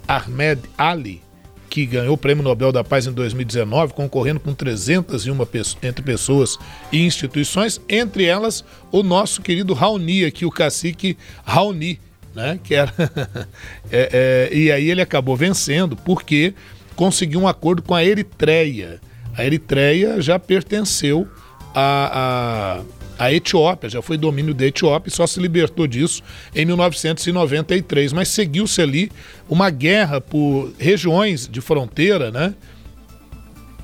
[0.07, 1.21] Ahmed Ali,
[1.69, 5.37] que ganhou o Prêmio Nobel da Paz em 2019, concorrendo com 301
[5.83, 6.57] entre pessoas
[6.91, 11.99] e instituições, entre elas o nosso querido Raoni, aqui o cacique Raoni,
[12.33, 12.59] né?
[12.63, 12.93] Que era
[13.91, 16.53] é, é, e aí ele acabou vencendo porque
[16.95, 18.99] conseguiu um acordo com a Eritreia.
[19.37, 21.27] A Eritreia já pertenceu
[21.73, 26.23] a, a a Etiópia, já foi domínio da Etiópia e só se libertou disso
[26.55, 28.13] em 1993.
[28.13, 29.11] Mas seguiu-se ali
[29.49, 32.55] uma guerra por regiões de fronteira, né?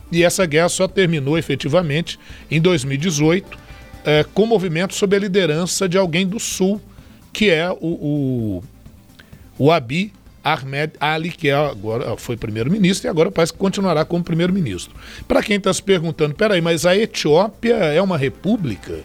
[0.10, 2.18] E essa guerra só terminou efetivamente
[2.50, 3.58] em 2018
[4.06, 6.80] é, com movimento sob a liderança de alguém do Sul,
[7.34, 8.64] que é o, o,
[9.58, 10.14] o Abiy
[10.46, 14.96] Ahmed Ali, que é agora foi primeiro-ministro e agora parece que continuará como primeiro-ministro.
[15.28, 19.04] Para quem está se perguntando, peraí, mas a Etiópia é uma república?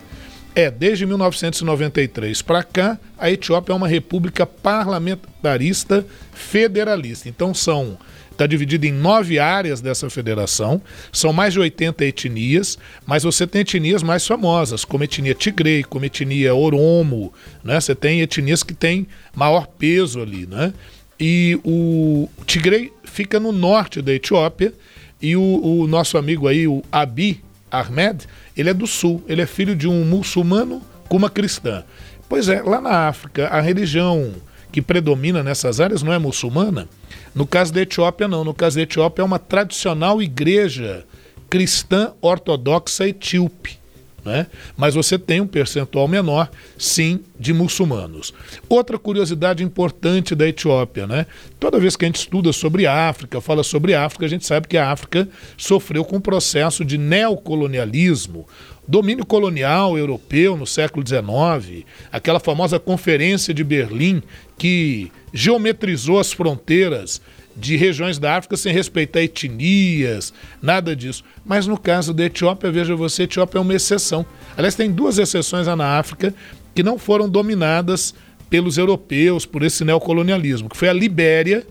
[0.54, 7.28] É, desde 1993 para cá, a Etiópia é uma república parlamentarista federalista.
[7.28, 7.96] Então são
[8.32, 10.80] está dividido em nove áreas dessa federação,
[11.12, 16.06] são mais de 80 etnias, mas você tem etnias mais famosas, como etnia Tigrei, como
[16.06, 17.78] etnia Oromo, né?
[17.78, 20.72] Você tem etnias que têm maior peso ali, né?
[21.18, 24.72] E o Tigrei fica no norte da Etiópia
[25.20, 29.46] e o, o nosso amigo aí, o Abi Ahmed, ele é do sul, ele é
[29.46, 31.84] filho de um muçulmano com uma cristã.
[32.28, 34.34] Pois é, lá na África, a religião
[34.70, 36.88] que predomina nessas áreas não é muçulmana.
[37.34, 38.44] No caso da Etiópia, não.
[38.44, 41.04] No caso da Etiópia, é uma tradicional igreja
[41.48, 43.79] cristã ortodoxa etíope
[44.24, 44.46] né?
[44.76, 48.32] mas você tem um percentual menor, sim, de muçulmanos.
[48.68, 51.26] Outra curiosidade importante da Etiópia, né?
[51.58, 54.76] toda vez que a gente estuda sobre África, fala sobre África, a gente sabe que
[54.76, 58.46] a África sofreu com um processo de neocolonialismo,
[58.86, 64.22] domínio colonial europeu no século XIX, aquela famosa Conferência de Berlim
[64.58, 67.20] que geometrizou as fronteiras
[67.60, 71.22] de regiões da África sem respeitar etnias, nada disso.
[71.44, 74.24] Mas no caso da Etiópia, veja você, Etiópia é uma exceção.
[74.56, 76.34] Aliás, tem duas exceções lá na África
[76.74, 78.14] que não foram dominadas
[78.48, 81.64] pelos europeus, por esse neocolonialismo, que foi a Libéria,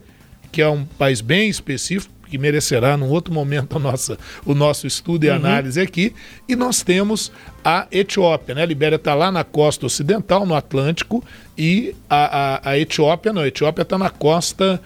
[0.51, 4.85] que é um país bem específico, que merecerá num outro momento a nossa, o nosso
[4.85, 5.35] estudo e uhum.
[5.35, 6.13] análise aqui,
[6.47, 7.31] e nós temos
[7.65, 8.61] a Etiópia, né?
[8.61, 11.23] A Libéria está lá na costa ocidental, no Atlântico,
[11.57, 14.79] e a, a, a Etiópia não, a Etiópia está na costa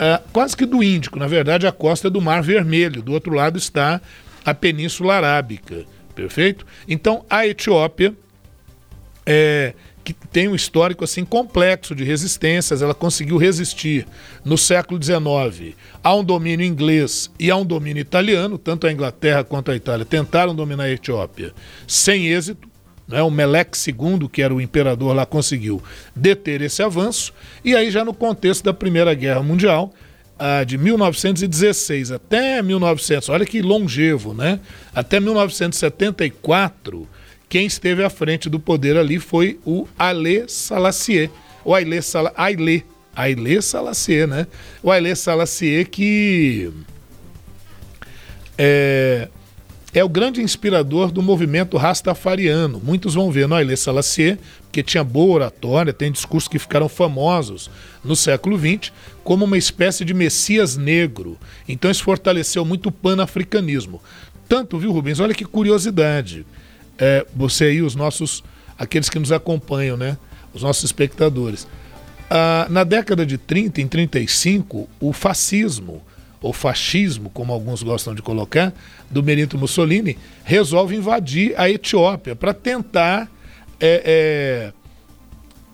[0.00, 1.18] uh, quase que do Índico.
[1.18, 3.02] Na verdade, a costa é do Mar Vermelho.
[3.02, 4.00] Do outro lado está
[4.44, 5.84] a Península Arábica.
[6.14, 6.66] Perfeito?
[6.88, 8.14] Então, a Etiópia,
[9.24, 14.06] é, que tem um histórico assim complexo de resistências, ela conseguiu resistir
[14.44, 19.44] no século XIX a um domínio inglês e a um domínio italiano, tanto a Inglaterra
[19.44, 21.52] quanto a Itália tentaram dominar a Etiópia
[21.86, 22.69] sem êxito.
[23.10, 23.20] Né?
[23.22, 25.82] O Meleque II, que era o imperador lá, conseguiu
[26.14, 27.32] deter esse avanço.
[27.64, 29.92] E aí, já no contexto da Primeira Guerra Mundial,
[30.66, 34.58] de 1916 até 1900, olha que longevo, né?
[34.94, 37.06] Até 1974,
[37.46, 41.30] quem esteve à frente do poder ali foi o Haile Selassie,
[41.62, 44.46] o Haile, Sala, Haile, Haile Selassie, né?
[44.82, 46.72] O Haile Selassie que
[48.56, 49.28] é,
[49.92, 52.80] é o grande inspirador do movimento rastafariano.
[52.82, 54.38] Muitos vão ver no Haile Selassie,
[54.70, 57.68] que tinha boa oratória, tem discursos que ficaram famosos
[58.04, 58.92] no século XX,
[59.24, 61.36] como uma espécie de messias negro.
[61.68, 64.00] Então isso fortaleceu muito o panafricanismo.
[64.48, 65.18] Tanto, viu, Rubens?
[65.18, 66.46] Olha que curiosidade.
[66.98, 68.44] É, você aí, os nossos,
[68.78, 70.16] aqueles que nos acompanham, né?
[70.54, 71.66] Os nossos espectadores.
[72.28, 76.02] Ah, na década de 30, em 35, o fascismo
[76.42, 78.72] ou fascismo, como alguns gostam de colocar,
[79.10, 83.30] do Benito Mussolini, resolve invadir a Etiópia para tentar
[83.78, 84.72] é, é,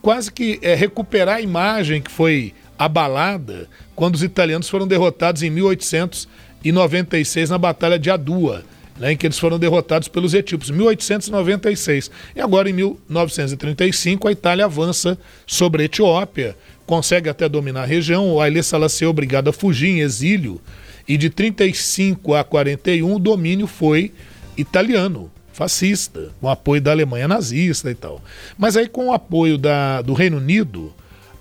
[0.03, 5.49] quase que é, recuperar a imagem que foi abalada quando os italianos foram derrotados em
[5.51, 8.65] 1896 na Batalha de Adua.
[8.99, 12.11] né, em que eles foram derrotados pelos etíopes, 1896.
[12.35, 18.33] E agora, em 1935, a Itália avança sobre a Etiópia, consegue até dominar a região.
[18.33, 20.61] O Haile Selassie é obrigado a fugir em exílio,
[21.07, 24.13] e de 35 a 41 o domínio foi
[24.57, 28.23] italiano, fascista, com apoio da Alemanha nazista e tal.
[28.59, 30.93] Mas aí, com o apoio da, do Reino Unido,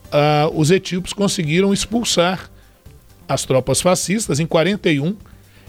[0.05, 2.49] uh, os etíopes conseguiram expulsar
[3.27, 5.15] as tropas fascistas em 41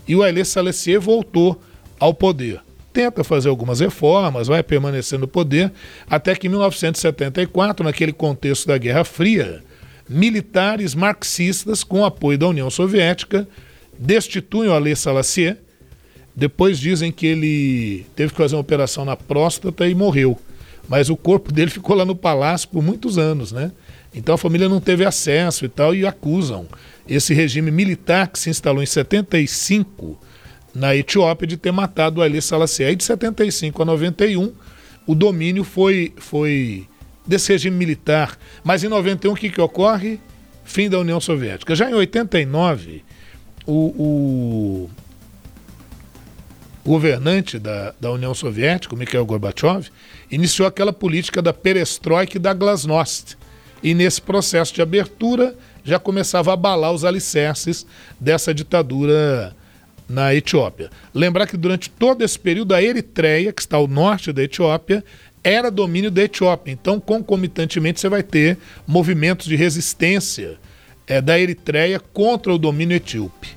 [0.07, 1.61] e o Haile Selassie voltou
[1.99, 2.61] ao poder.
[2.93, 5.73] Tenta fazer algumas reformas, vai permanecer no poder,
[6.09, 9.63] até que em 1974, naquele contexto da Guerra Fria,
[10.09, 13.49] militares marxistas, com apoio da União Soviética,
[13.99, 15.57] destituem o Haile Selassie.
[16.35, 20.39] Depois dizem que ele teve que fazer uma operação na próstata e morreu.
[20.89, 23.73] Mas o corpo dele ficou lá no palácio por muitos anos, né?
[24.15, 26.67] Então a família não teve acesso e tal, e acusam
[27.09, 30.19] esse regime militar que se instalou em 75
[30.75, 32.85] na Etiópia de ter matado Ali Selassie.
[32.85, 34.53] Aí de 75 a 91,
[35.07, 36.87] o domínio foi, foi
[37.27, 38.39] desse regime militar.
[38.63, 40.21] Mas em 91 o que, que ocorre?
[40.65, 41.75] Fim da União Soviética.
[41.75, 43.05] Já em 89,
[43.67, 44.91] o, o
[46.85, 49.89] governante da, da União Soviética, o Mikhail Gorbachev,
[50.31, 53.37] iniciou aquela política da perestroika e da glasnost.
[53.83, 57.87] E nesse processo de abertura já começava a abalar os alicerces
[58.19, 59.55] dessa ditadura
[60.09, 60.91] na Etiópia.
[61.13, 65.05] Lembrar que durante todo esse período a Eritreia, que está ao norte da Etiópia,
[65.47, 66.73] era domínio da Etiópia.
[66.73, 70.59] Então, concomitantemente, você vai ter movimentos de resistência
[71.07, 73.57] é, da Eritreia contra o domínio etíope.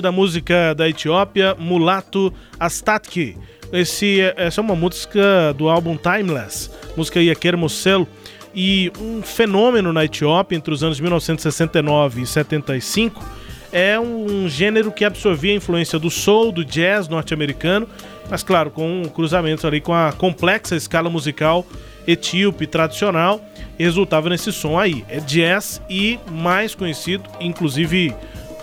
[0.00, 3.36] Da música da Etiópia, Mulato Astatki.
[3.70, 8.08] Esse, essa é uma música do álbum Timeless, música Iaker Mosel,
[8.54, 13.22] e um fenômeno na Etiópia entre os anos 1969 e 75
[13.70, 17.86] é um gênero que absorvia a influência do soul, do jazz norte-americano,
[18.30, 21.66] mas claro, com um cruzamento ali com a complexa escala musical
[22.06, 23.38] etíope tradicional,
[23.78, 25.04] resultava nesse som aí.
[25.10, 28.14] É jazz e mais conhecido, inclusive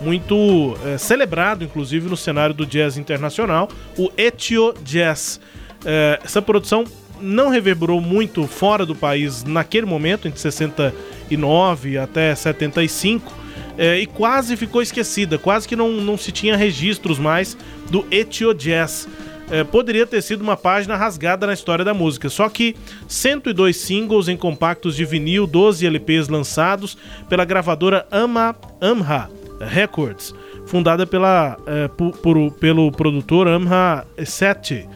[0.02, 5.40] muito é, celebrado, inclusive, no cenário do jazz internacional, o Etio Jazz.
[5.86, 6.84] É, essa produção
[7.22, 13.32] não reverberou muito fora do país naquele momento, entre 69 até 75,
[13.78, 17.58] é, e quase ficou esquecida, quase que não, não se tinha registros mais
[17.90, 19.08] do Etio Jazz.
[19.50, 22.30] É, poderia ter sido uma página rasgada na história da música.
[22.30, 22.76] Só que
[23.08, 26.98] 102 singles em compactos de vinil, 12 LPs lançados
[27.30, 30.34] pela gravadora Ama Amha Records,
[30.66, 34.88] fundada pela, é, por, por, pelo produtor Amha Seti.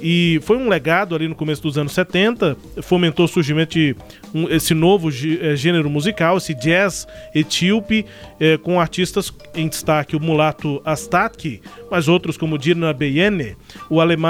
[0.00, 3.96] E foi um legado ali no começo dos anos 70, fomentou o surgimento de
[4.32, 8.06] um, esse novo eh, gênero musical, esse jazz etíope,
[8.38, 13.56] é, com artistas em destaque o mulato Astatki, mas outros como Dirna Beyene,
[13.90, 14.28] o alemão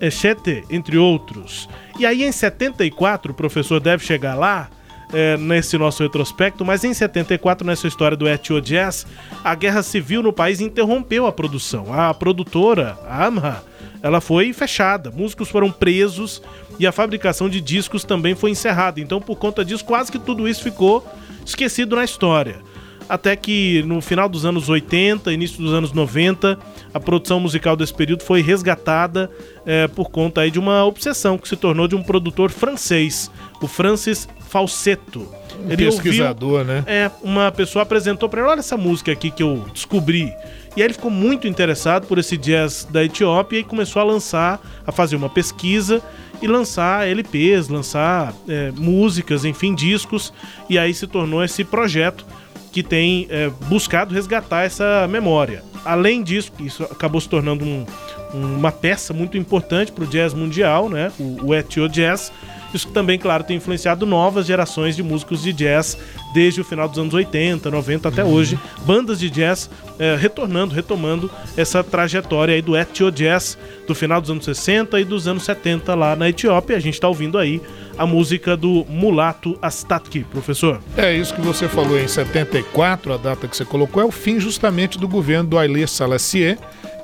[0.00, 1.68] Echete, entre outros.
[1.98, 4.70] E aí em 74, o professor deve chegar lá,
[5.12, 9.06] é, nesse nosso retrospecto, mas em 74, nessa história do Etio Jazz,
[9.44, 11.92] a guerra civil no país interrompeu a produção.
[11.92, 13.62] A produtora, a Amha,
[14.02, 16.42] ela foi fechada, músicos foram presos
[16.78, 19.00] e a fabricação de discos também foi encerrada.
[19.00, 21.06] Então, por conta disso, quase que tudo isso ficou
[21.44, 22.60] esquecido na história.
[23.08, 26.58] Até que no final dos anos 80, início dos anos 90,
[26.92, 29.30] a produção musical desse período foi resgatada
[29.64, 33.30] é, por conta aí de uma obsessão que se tornou de um produtor francês,
[33.60, 35.28] o Francis Falsetto.
[35.64, 36.84] Um ele pesquisador, ouviu, né?
[36.86, 40.32] É, uma pessoa apresentou para ele, olha essa música aqui que eu descobri.
[40.76, 44.60] E aí ele ficou muito interessado por esse jazz da Etiópia e começou a lançar,
[44.86, 46.02] a fazer uma pesquisa
[46.40, 50.32] e lançar LPs, lançar é, músicas, enfim, discos.
[50.68, 52.26] E aí se tornou esse projeto
[52.72, 55.62] que tem é, buscado resgatar essa memória.
[55.84, 57.84] Além disso, isso acabou se tornando um,
[58.32, 61.12] uma peça muito importante para o jazz mundial, né?
[61.18, 62.32] o, o Etio Jazz
[62.74, 65.98] isso também, claro, tem influenciado novas gerações de músicos de jazz
[66.32, 68.32] desde o final dos anos 80, 90 até uhum.
[68.32, 68.58] hoje.
[68.84, 74.30] Bandas de jazz é, retornando, retomando essa trajetória aí do Etio Jazz do final dos
[74.30, 76.76] anos 60 e dos anos 70 lá na Etiópia.
[76.76, 77.60] A gente está ouvindo aí
[77.96, 80.80] a música do Mulato Astatki, professor.
[80.96, 84.40] É isso que você falou em 74, a data que você colocou, é o fim
[84.40, 86.56] justamente do governo do Haile Selassie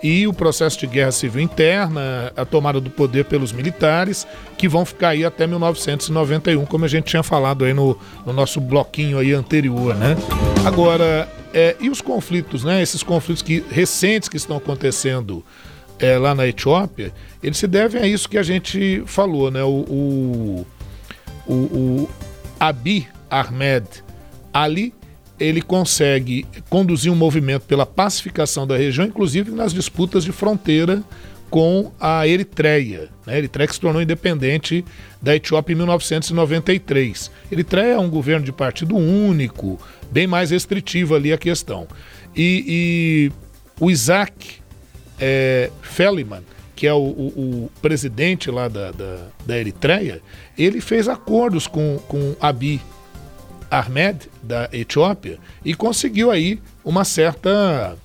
[0.03, 4.27] e o processo de guerra civil interna, a tomada do poder pelos militares,
[4.57, 8.61] que vão ficar aí até 1991, como a gente tinha falado aí no, no nosso
[8.61, 10.17] bloquinho aí anterior, né?
[10.65, 12.83] Agora, é, e os conflitos, né?
[12.83, 15.45] Esses conflitos que, recentes que estão acontecendo
[15.99, 19.63] é, lá na Etiópia, eles se devem a isso que a gente falou, né?
[19.63, 20.67] O, o,
[21.47, 22.11] o, o
[22.61, 23.87] Abiy Ahmed
[24.53, 24.95] Ali
[25.39, 31.03] ele consegue conduzir um movimento pela pacificação da região, inclusive nas disputas de fronteira
[31.51, 33.09] com a Eritreia.
[33.27, 33.35] Né?
[33.35, 34.85] A Eritreia que se tornou independente
[35.21, 37.31] da Etiópia em 1993.
[37.51, 39.81] Eritreia é um governo de partido único,
[40.11, 41.87] bem mais restritivo ali a questão.
[42.37, 43.33] E, e
[43.81, 44.57] o Isaac
[45.19, 46.43] é, Feliman,
[46.77, 50.21] que é o, o, o presidente lá da, da, da, Eritreia,
[50.57, 52.81] ele fez acordos com, com Abiy
[53.71, 57.97] Ahmed, da Etiópia, e conseguiu aí uma certa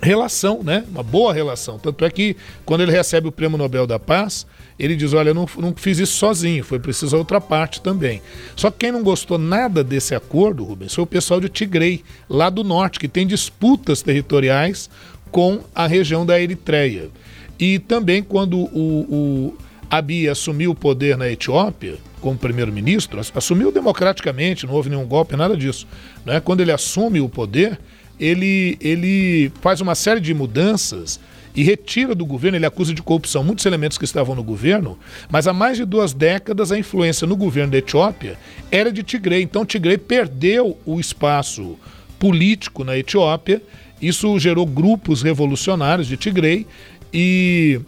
[0.00, 0.84] relação, né?
[0.88, 1.78] Uma boa relação.
[1.78, 4.46] Tanto é que quando ele recebe o Prêmio Nobel da Paz,
[4.78, 8.22] ele diz: Olha, eu não, não fiz isso sozinho, foi preciso outra parte também.
[8.54, 12.48] Só que quem não gostou nada desse acordo, Rubens, foi o pessoal de Tigrei, lá
[12.48, 14.88] do norte, que tem disputas territoriais
[15.30, 17.10] com a região da Eritreia.
[17.58, 19.56] E também quando o, o
[19.90, 25.56] Abiy assumiu o poder na Etiópia, como primeiro-ministro, assumiu democraticamente, não houve nenhum golpe, nada
[25.56, 25.86] disso.
[26.24, 26.40] Né?
[26.40, 27.78] Quando ele assume o poder,
[28.18, 31.20] ele, ele faz uma série de mudanças
[31.54, 34.98] e retira do governo, ele acusa de corrupção muitos elementos que estavam no governo,
[35.28, 38.38] mas há mais de duas décadas a influência no governo da Etiópia
[38.70, 39.42] era de Tigre.
[39.42, 41.76] Então Tigre perdeu o espaço
[42.18, 43.62] político na Etiópia,
[44.00, 46.66] isso gerou grupos revolucionários de Tigre
[47.12, 47.80] e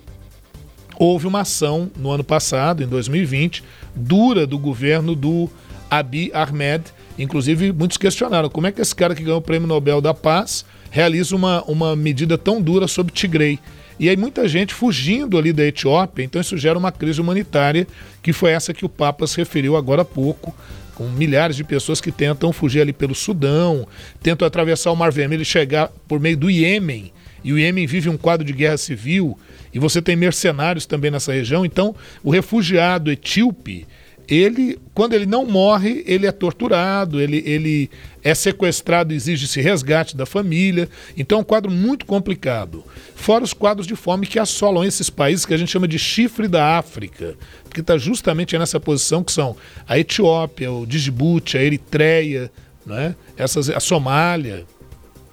[1.01, 3.65] houve uma ação no ano passado, em 2020,
[3.97, 5.49] dura do governo do
[5.91, 6.85] Abiy Ahmed.
[7.19, 10.63] Inclusive, muitos questionaram como é que esse cara que ganhou o Prêmio Nobel da Paz
[10.91, 13.59] realiza uma, uma medida tão dura sobre Tigray.
[13.99, 17.87] E aí muita gente fugindo ali da Etiópia, então isso gera uma crise humanitária,
[18.23, 20.55] que foi essa que o Papa se referiu agora há pouco,
[20.95, 23.89] com milhares de pessoas que tentam fugir ali pelo Sudão,
[24.23, 27.11] tentam atravessar o Mar Vermelho e chegar por meio do Iêmen.
[27.43, 29.39] E o Iêmen vive um quadro de guerra civil
[29.73, 31.65] e você tem mercenários também nessa região.
[31.65, 33.87] Então, o refugiado etíope,
[34.29, 37.91] ele, quando ele não morre, ele é torturado, ele, ele
[38.23, 40.89] é sequestrado, exige-se resgate da família.
[41.17, 42.85] Então é um quadro muito complicado.
[43.17, 46.47] Fora os quadros de fome que assolam esses países que a gente chama de chifre
[46.47, 47.35] da África,
[47.75, 49.57] que está justamente nessa posição que são
[49.89, 52.53] a Etiópia, o Djibouti, a Eritreia,
[52.87, 53.17] né?
[53.37, 54.65] essas, a Somália,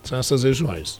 [0.04, 1.00] são essas regiões.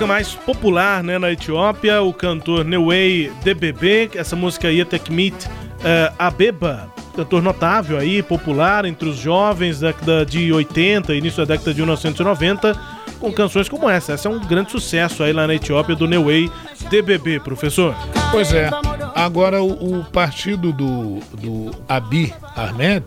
[0.00, 5.46] Música mais popular né, na Etiópia, o cantor Neway DBB, essa música Yetekmit
[5.80, 11.44] uh, eh, Abeba, cantor notável aí, popular entre os jovens da década de 80, início
[11.44, 12.78] da década de 1990,
[13.18, 14.12] com canções como essa.
[14.12, 16.50] Essa é um grande sucesso aí lá na Etiópia do Neway
[16.88, 17.94] DBB, professor.
[18.30, 18.70] Pois é.
[19.14, 23.04] Agora o, o partido do, do Abiy Ahmed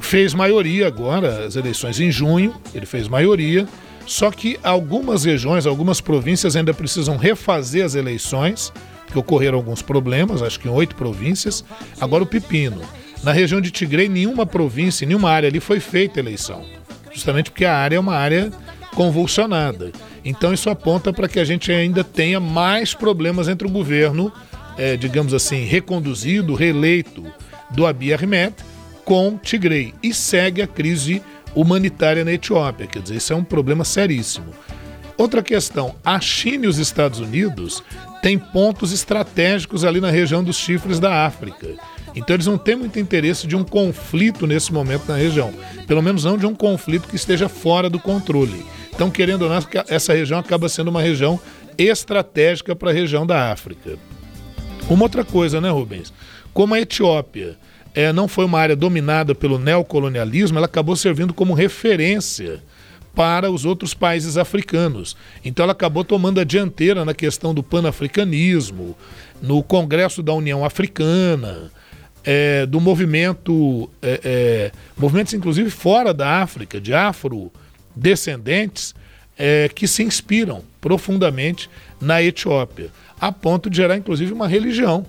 [0.00, 3.66] fez maioria agora, as eleições em junho, ele fez maioria
[4.06, 8.72] Só que algumas regiões, algumas províncias ainda precisam refazer as eleições,
[9.06, 11.64] que ocorreram alguns problemas, acho que em oito províncias.
[12.00, 12.80] Agora o pepino.
[13.22, 16.64] Na região de Tigre, nenhuma província, nenhuma área ali foi feita eleição.
[17.12, 18.52] Justamente porque a área é uma área
[18.94, 19.90] convulsionada.
[20.24, 24.32] Então isso aponta para que a gente ainda tenha mais problemas entre o governo,
[24.76, 27.24] é, digamos assim, reconduzido, reeleito
[27.70, 28.54] do Abiy Ahmed
[29.04, 29.94] com Tigre.
[30.02, 31.22] E segue a crise
[31.54, 32.86] humanitária na Etiópia.
[32.86, 34.52] Quer dizer, isso é um problema seríssimo.
[35.16, 37.82] Outra questão: a China e os Estados Unidos
[38.26, 41.68] têm pontos estratégicos ali na região dos chifres da África.
[42.12, 45.54] Então eles não têm muito interesse de um conflito nesse momento na região.
[45.86, 48.66] Pelo menos não de um conflito que esteja fora do controle.
[48.92, 51.38] Então, querendo ou não, essa região acaba sendo uma região
[51.78, 53.96] estratégica para a região da África.
[54.90, 56.12] Uma outra coisa, né, Rubens?
[56.52, 57.56] Como a Etiópia
[57.94, 62.60] é, não foi uma área dominada pelo neocolonialismo, ela acabou servindo como referência
[63.16, 65.16] para os outros países africanos.
[65.42, 68.94] Então ela acabou tomando a dianteira na questão do panafricanismo,
[69.40, 71.72] no Congresso da União Africana,
[72.22, 78.94] é, do movimento, é, é, movimentos inclusive fora da África, de afrodescendentes,
[79.38, 85.06] é, que se inspiram profundamente na Etiópia, a ponto de gerar inclusive uma religião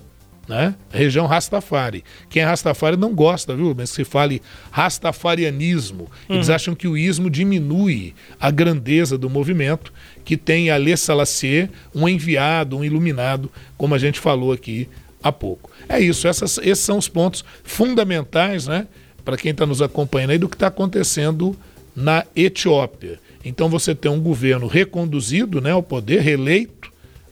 [0.48, 0.74] né?
[0.90, 2.02] Região Rastafari.
[2.30, 3.74] Quem é Rastafari não gosta, viu?
[3.76, 4.40] Mas se fale
[4.70, 6.10] Rastafarianismo.
[6.28, 6.36] Uhum.
[6.36, 9.92] Eles acham que o ismo diminui a grandeza do movimento,
[10.24, 14.88] que tem Alê Salassier, um enviado, um iluminado, como a gente falou aqui
[15.22, 15.70] há pouco.
[15.88, 18.86] É isso, essas, esses são os pontos fundamentais, né?
[19.24, 21.54] Para quem está nos acompanhando aí, do que está acontecendo
[21.94, 23.20] na Etiópia.
[23.44, 26.87] Então você tem um governo reconduzido né, ao poder, reeleito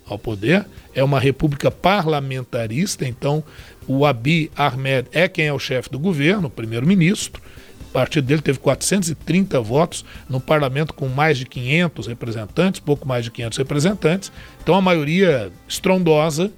[0.08, 3.42] ao poder, é uma república parlamentarista, então
[3.86, 7.42] o Abiy Ahmed é quem é o chefe do governo, o primeiro-ministro.
[7.88, 13.24] O partido dele teve 430 votos no parlamento com mais de 500 representantes, pouco mais
[13.24, 14.32] de 500 representantes.
[14.62, 16.52] Então a maioria estrondosa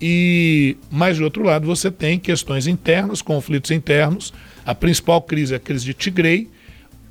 [0.00, 4.32] e mais de outro lado você tem questões internas, conflitos internos.
[4.64, 6.48] A principal crise é a crise de Tigray,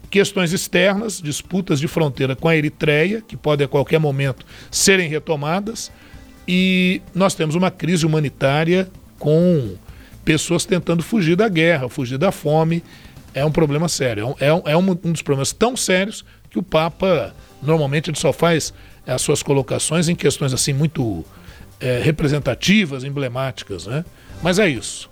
[0.10, 5.92] questões externas, disputas de fronteira com a Eritreia, que podem a qualquer momento serem retomadas
[6.52, 8.90] e nós temos uma crise humanitária
[9.20, 9.76] com
[10.26, 12.84] pessoas tentando fugir da guerra, fugir da fome.
[13.36, 14.36] É um problema sério.
[14.40, 18.74] É um, é um dos problemas tão sérios que o Papa normalmente ele só faz
[19.06, 21.24] as suas colocações em questões assim muito
[21.80, 24.04] é, representativas, emblemáticas, né?
[24.42, 25.08] Mas é isso.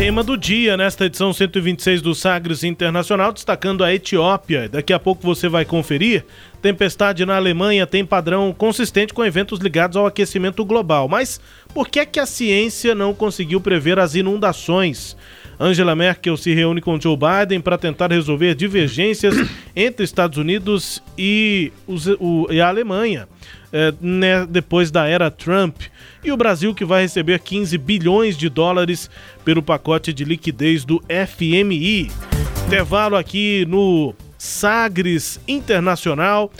[0.00, 4.66] Tema do dia nesta edição 126 do Sagres Internacional, destacando a Etiópia.
[4.66, 6.24] Daqui a pouco você vai conferir.
[6.62, 11.06] Tempestade na Alemanha tem padrão consistente com eventos ligados ao aquecimento global.
[11.06, 11.38] Mas
[11.74, 15.18] por que é que a ciência não conseguiu prever as inundações?
[15.60, 19.34] Angela Merkel se reúne com Joe Biden para tentar resolver divergências
[19.76, 23.28] entre Estados Unidos e, os, o, e a Alemanha
[23.72, 25.76] é, né, depois da era Trump.
[26.22, 29.10] E o Brasil que vai receber 15 bilhões de dólares
[29.44, 32.10] pelo pacote de liquidez do FMI.
[32.66, 36.50] Intervalo aqui no Sagres Internacional.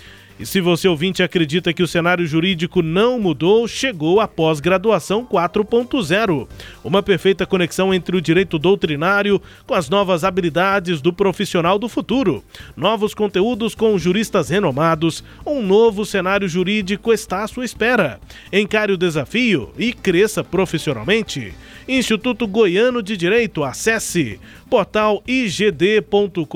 [0.40, 6.48] E se você ouvinte acredita que o cenário jurídico não mudou, chegou a pós-graduação 4.0.
[6.82, 12.42] Uma perfeita conexão entre o direito doutrinário com as novas habilidades do profissional do futuro.
[12.74, 15.22] Novos conteúdos com juristas renomados.
[15.44, 18.18] Um novo cenário jurídico está à sua espera.
[18.50, 21.52] Encare o desafio e cresça profissionalmente.
[21.86, 26.46] Instituto Goiano de Direito, acesse portal igd.com.br.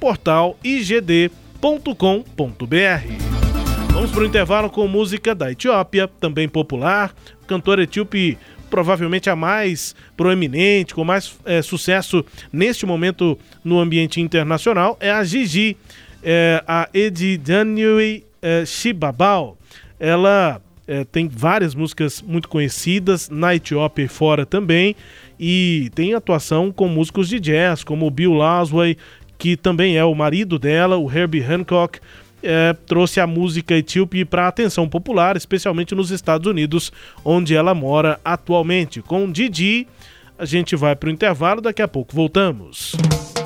[0.00, 2.68] Portal igd.com.br www.etíope.com.br.
[3.92, 7.12] Vamos para o intervalo com música da Etiópia, também popular,
[7.46, 8.38] cantora etíope
[8.70, 15.24] provavelmente a mais proeminente, com mais é, sucesso neste momento no ambiente internacional, é a
[15.24, 15.76] Gigi,
[16.22, 19.56] é, a Edidaniwe é, Shibabal.
[19.98, 24.94] Ela é, tem várias músicas muito conhecidas na Etiópia e fora também,
[25.40, 28.96] e tem atuação com músicos de jazz, como Bill Lasway,
[29.38, 32.00] que também é o marido dela, o Herbie Hancock,
[32.42, 36.92] é, trouxe a música etíope para atenção popular, especialmente nos Estados Unidos,
[37.24, 39.00] onde ela mora atualmente.
[39.00, 39.86] Com Didi,
[40.38, 42.94] a gente vai para o intervalo, daqui a pouco voltamos.
[42.94, 43.37] país.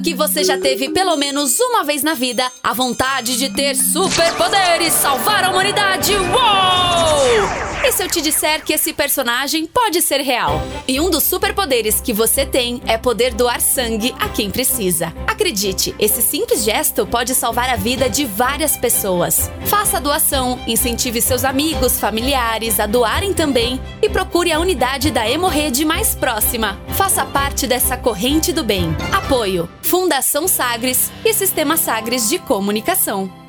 [0.00, 4.92] Que você já teve pelo menos uma vez na vida a vontade de ter superpoderes,
[4.92, 6.12] salvar a humanidade.
[6.14, 7.69] Uou!
[7.82, 10.60] E se eu te disser que esse personagem pode ser real?
[10.86, 15.14] E um dos superpoderes que você tem é poder doar sangue a quem precisa.
[15.26, 19.50] Acredite, esse simples gesto pode salvar a vida de várias pessoas.
[19.64, 25.28] Faça a doação, incentive seus amigos, familiares a doarem também e procure a unidade da
[25.28, 26.78] Hemorrede mais próxima.
[26.96, 28.94] Faça parte dessa corrente do bem.
[29.10, 33.40] Apoio: Fundação Sagres e Sistema Sagres de Comunicação.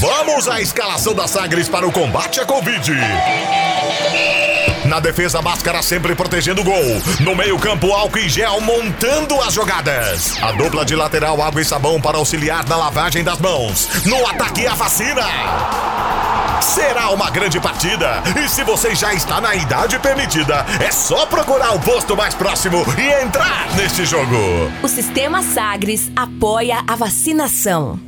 [0.00, 2.92] Vamos à escalação da Sagres para o combate à Covid.
[4.84, 7.02] Na defesa, máscara sempre protegendo o gol.
[7.20, 10.40] No meio-campo, álcool e gel montando as jogadas.
[10.42, 14.04] A dupla de lateral, água e sabão para auxiliar na lavagem das mãos.
[14.04, 15.26] No ataque, a vacina.
[16.60, 18.22] Será uma grande partida.
[18.42, 22.84] E se você já está na idade permitida, é só procurar o posto mais próximo
[22.96, 24.70] e entrar neste jogo.
[24.82, 28.05] O Sistema Sagres apoia a vacinação.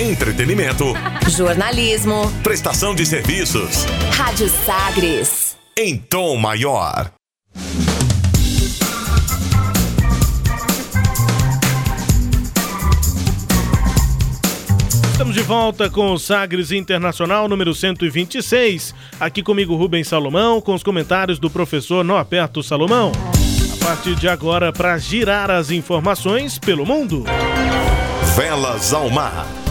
[0.00, 0.86] Entretenimento.
[1.28, 2.28] Jornalismo.
[2.42, 3.84] Prestação de serviços.
[4.10, 5.56] Rádio Sagres.
[5.78, 7.12] Em tom maior.
[15.12, 18.92] Estamos de volta com o Sagres Internacional número 126.
[19.20, 23.12] Aqui comigo Rubens Salomão, com os comentários do professor Norberto Salomão.
[23.80, 27.24] A partir de agora, para girar as informações pelo mundo.
[28.34, 29.63] Velas ao mar.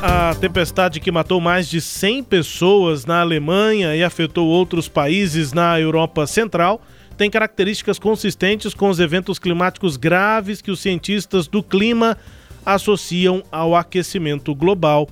[0.00, 5.78] A tempestade que matou mais de 100 pessoas na Alemanha e afetou outros países na
[5.80, 6.80] Europa Central
[7.16, 12.16] tem características consistentes com os eventos climáticos graves que os cientistas do clima
[12.64, 15.08] associam ao aquecimento global.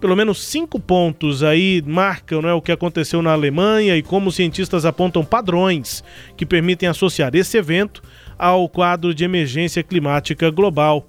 [0.00, 4.34] Pelo menos cinco pontos aí marcam né, o que aconteceu na Alemanha e como os
[4.34, 6.02] cientistas apontam padrões
[6.36, 8.02] que permitem associar esse evento
[8.36, 11.06] ao quadro de emergência climática global.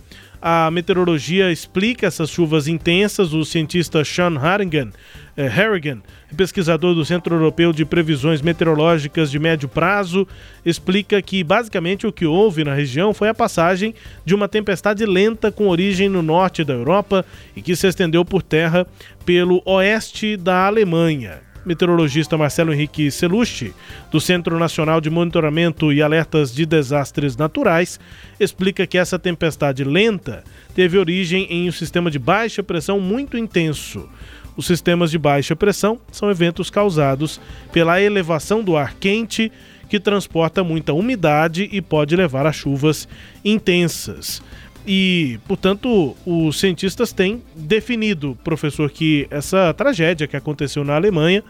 [0.50, 3.34] A meteorologia explica essas chuvas intensas.
[3.34, 4.92] O cientista Sean Harrigan,
[5.36, 6.02] eh, Harrigan,
[6.38, 10.26] pesquisador do Centro Europeu de Previsões Meteorológicas de Médio Prazo,
[10.66, 13.94] explica que basicamente o que houve na região foi a passagem
[14.24, 18.42] de uma tempestade lenta com origem no norte da Europa e que se estendeu por
[18.42, 18.88] terra
[19.26, 23.74] pelo oeste da Alemanha meteorologista Marcelo Henrique Celucci,
[24.10, 28.00] do Centro Nacional de Monitoramento e Alertas de Desastres Naturais,
[28.40, 30.44] explica que essa tempestade lenta
[30.74, 34.08] teve origem em um sistema de baixa pressão muito intenso.
[34.56, 37.40] Os sistemas de baixa pressão são eventos causados
[37.72, 39.52] pela elevação do ar quente
[39.88, 43.08] que transporta muita umidade e pode levar a chuvas
[43.44, 44.42] intensas.
[44.88, 51.44] E, portanto, os cientistas têm definido, professor, que essa tragédia que aconteceu na Alemanha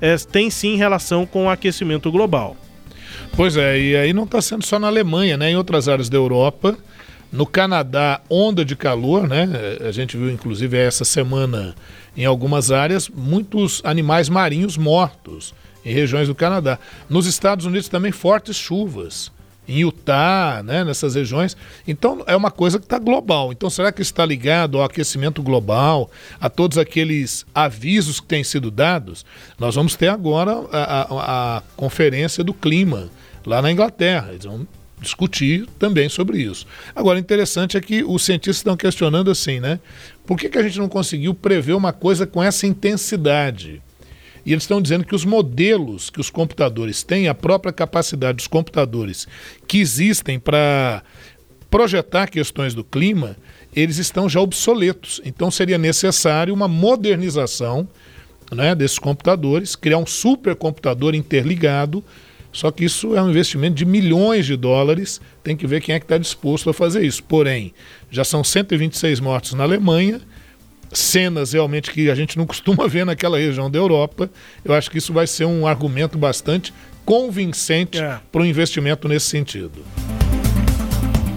[0.00, 2.56] é, tem sim relação com o aquecimento global.
[3.36, 5.52] Pois é, e aí não está sendo só na Alemanha, né?
[5.52, 6.76] Em outras áreas da Europa,
[7.30, 9.48] no Canadá, onda de calor, né?
[9.86, 11.76] A gente viu, inclusive, essa semana
[12.16, 16.76] em algumas áreas, muitos animais marinhos mortos em regiões do Canadá.
[17.08, 19.30] Nos Estados Unidos também fortes chuvas
[19.68, 21.56] em Utah, né, nessas regiões.
[21.86, 23.52] Então é uma coisa que está global.
[23.52, 28.70] Então será que está ligado ao aquecimento global, a todos aqueles avisos que têm sido
[28.70, 29.24] dados?
[29.58, 33.08] Nós vamos ter agora a, a, a conferência do clima
[33.46, 34.30] lá na Inglaterra.
[34.30, 34.66] Eles vão
[35.00, 36.66] discutir também sobre isso.
[36.94, 39.80] Agora, interessante é que os cientistas estão questionando assim, né?
[40.26, 43.82] Por que, que a gente não conseguiu prever uma coisa com essa intensidade?
[44.50, 48.48] E eles estão dizendo que os modelos que os computadores têm, a própria capacidade dos
[48.48, 49.28] computadores
[49.68, 51.04] que existem para
[51.70, 53.36] projetar questões do clima,
[53.76, 55.20] eles estão já obsoletos.
[55.24, 57.88] Então seria necessário uma modernização
[58.50, 62.02] né, desses computadores, criar um supercomputador interligado.
[62.50, 65.20] Só que isso é um investimento de milhões de dólares.
[65.44, 67.22] Tem que ver quem é que está disposto a fazer isso.
[67.22, 67.72] Porém,
[68.10, 70.20] já são 126 mortos na Alemanha
[70.92, 74.30] cenas realmente que a gente não costuma ver naquela região da Europa.
[74.64, 76.72] Eu acho que isso vai ser um argumento bastante
[77.04, 78.20] convincente é.
[78.30, 79.84] para o investimento nesse sentido.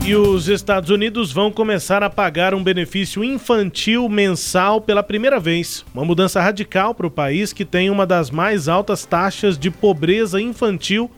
[0.05, 5.85] E os Estados Unidos vão começar a pagar um benefício infantil mensal pela primeira vez.
[5.93, 10.41] Uma mudança radical para o país que tem uma das mais altas taxas de pobreza
[10.41, 11.09] infantil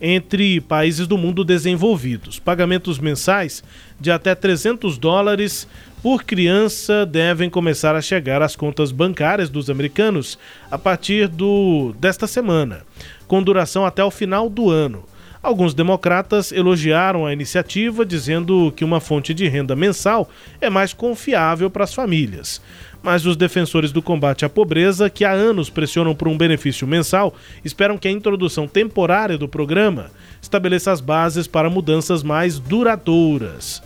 [0.00, 2.40] entre países do mundo desenvolvidos.
[2.40, 3.62] Pagamentos mensais
[4.02, 5.68] de até 300 dólares
[6.02, 10.36] por criança devem começar a chegar às contas bancárias dos americanos
[10.68, 12.84] a partir do, desta semana,
[13.28, 15.04] com duração até o final do ano.
[15.40, 20.28] Alguns democratas elogiaram a iniciativa, dizendo que uma fonte de renda mensal
[20.60, 22.60] é mais confiável para as famílias.
[23.02, 27.34] Mas os defensores do combate à pobreza, que há anos pressionam por um benefício mensal,
[27.64, 33.82] esperam que a introdução temporária do programa estabeleça as bases para mudanças mais duradouras.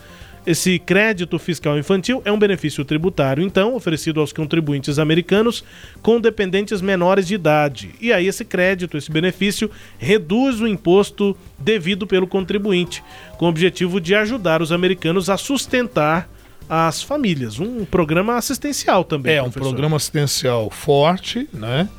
[0.47, 5.61] Esse crédito fiscal infantil é um benefício tributário, então, oferecido aos contribuintes americanos
[6.01, 7.89] com dependentes menores de idade.
[7.99, 13.03] E aí, esse crédito, esse benefício, reduz o imposto devido pelo contribuinte,
[13.37, 16.29] com o objetivo de ajudar os americanos a sustentar
[16.69, 17.59] as famílias.
[17.59, 19.35] Um programa assistencial também.
[19.35, 19.59] É, professor.
[19.59, 21.89] um programa assistencial forte, né?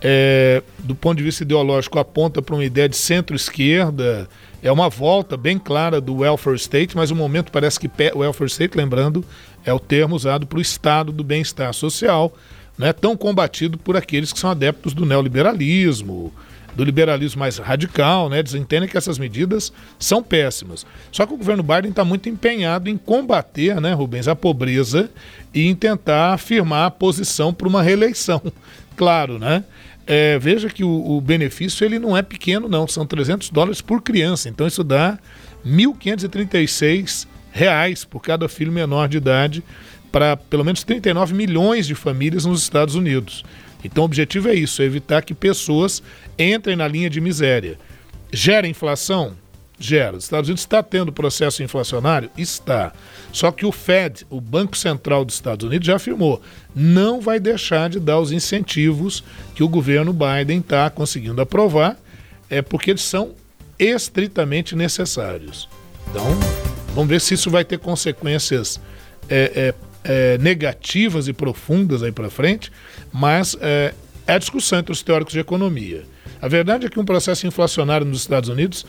[0.00, 4.26] É, do ponto de vista ideológico, aponta para uma ideia de centro-esquerda
[4.62, 8.50] é uma volta bem clara do welfare state, mas o momento parece que o welfare
[8.50, 9.24] state, lembrando,
[9.64, 12.34] é o termo usado para o estado do bem-estar social,
[12.76, 16.32] né, tão combatido por aqueles que são adeptos do neoliberalismo,
[16.74, 18.38] do liberalismo mais radical, né?
[18.38, 20.86] Eles entendem que essas medidas são péssimas.
[21.10, 25.10] Só que o governo Biden está muito empenhado em combater, né, Rubens, a pobreza
[25.52, 28.40] e em tentar afirmar a posição para uma reeleição.
[28.96, 29.62] Claro, né?
[30.10, 32.88] É, veja que o, o, benefício ele não é pequeno, não.
[32.88, 34.48] São 300 dólares por criança.
[34.48, 35.18] Então isso dá
[35.66, 39.62] 1.536 reais por cada filho menor de idade
[40.10, 43.44] para pelo menos 39 milhões de famílias nos Estados Unidos.
[43.84, 46.02] Então o objetivo é isso, é evitar que pessoas
[46.38, 47.78] entrem na linha de miséria.
[48.32, 49.36] Gera inflação?
[49.78, 50.16] Gera.
[50.16, 52.30] Os Estados Unidos está tendo processo inflacionário?
[52.36, 52.92] Está.
[53.32, 56.42] Só que o Fed, o Banco Central dos Estados Unidos, já afirmou:
[56.74, 59.22] não vai deixar de dar os incentivos
[59.54, 61.96] que o governo Biden está conseguindo aprovar,
[62.50, 63.34] é porque eles são
[63.78, 65.68] estritamente necessários.
[66.10, 66.26] Então,
[66.94, 68.80] vamos ver se isso vai ter consequências
[69.28, 69.74] é, é,
[70.34, 72.72] é, negativas e profundas aí para frente,
[73.12, 73.94] mas é,
[74.26, 76.04] é discussão entre os teóricos de economia.
[76.40, 78.86] A verdade é que um processo inflacionário nos Estados Unidos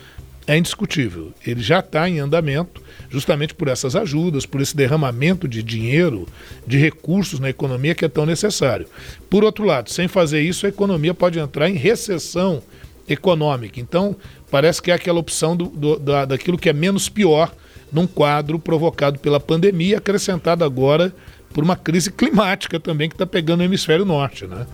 [0.47, 1.31] é indiscutível.
[1.45, 6.27] Ele já está em andamento, justamente por essas ajudas, por esse derramamento de dinheiro,
[6.65, 8.87] de recursos na economia que é tão necessário.
[9.29, 12.61] Por outro lado, sem fazer isso, a economia pode entrar em recessão
[13.07, 13.79] econômica.
[13.79, 14.15] Então,
[14.49, 17.53] parece que é aquela opção do, do, da, daquilo que é menos pior
[17.91, 21.13] num quadro provocado pela pandemia, acrescentado agora
[21.53, 24.67] por uma crise climática também que está pegando o hemisfério norte, né?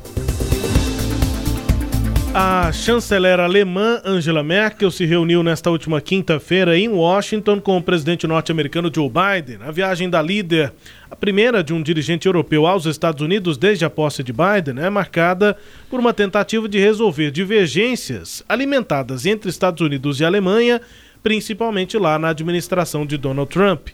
[2.38, 8.28] A chanceler alemã Angela Merkel se reuniu nesta última quinta-feira em Washington com o presidente
[8.28, 9.60] norte-americano Joe Biden.
[9.66, 10.74] A viagem da líder,
[11.10, 14.90] a primeira de um dirigente europeu aos Estados Unidos desde a posse de Biden, é
[14.90, 15.56] marcada
[15.90, 20.82] por uma tentativa de resolver divergências alimentadas entre Estados Unidos e Alemanha,
[21.24, 23.88] principalmente lá na administração de Donald Trump.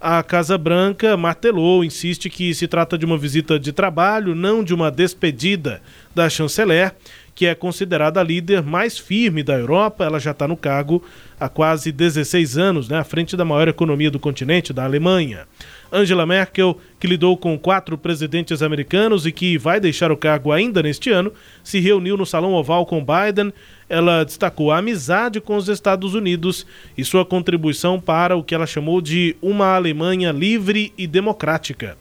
[0.00, 4.74] A Casa Branca martelou, insiste que se trata de uma visita de trabalho, não de
[4.74, 5.80] uma despedida
[6.14, 6.92] da chanceler
[7.34, 10.04] que é considerada a líder mais firme da Europa.
[10.04, 11.02] Ela já está no cargo
[11.38, 15.46] há quase 16 anos, né, à frente da maior economia do continente, da Alemanha.
[15.92, 20.82] Angela Merkel, que lidou com quatro presidentes americanos e que vai deixar o cargo ainda
[20.82, 21.32] neste ano,
[21.62, 23.52] se reuniu no Salão Oval com Biden.
[23.88, 26.66] Ela destacou a amizade com os Estados Unidos
[26.98, 31.96] e sua contribuição para o que ela chamou de uma Alemanha livre e democrática.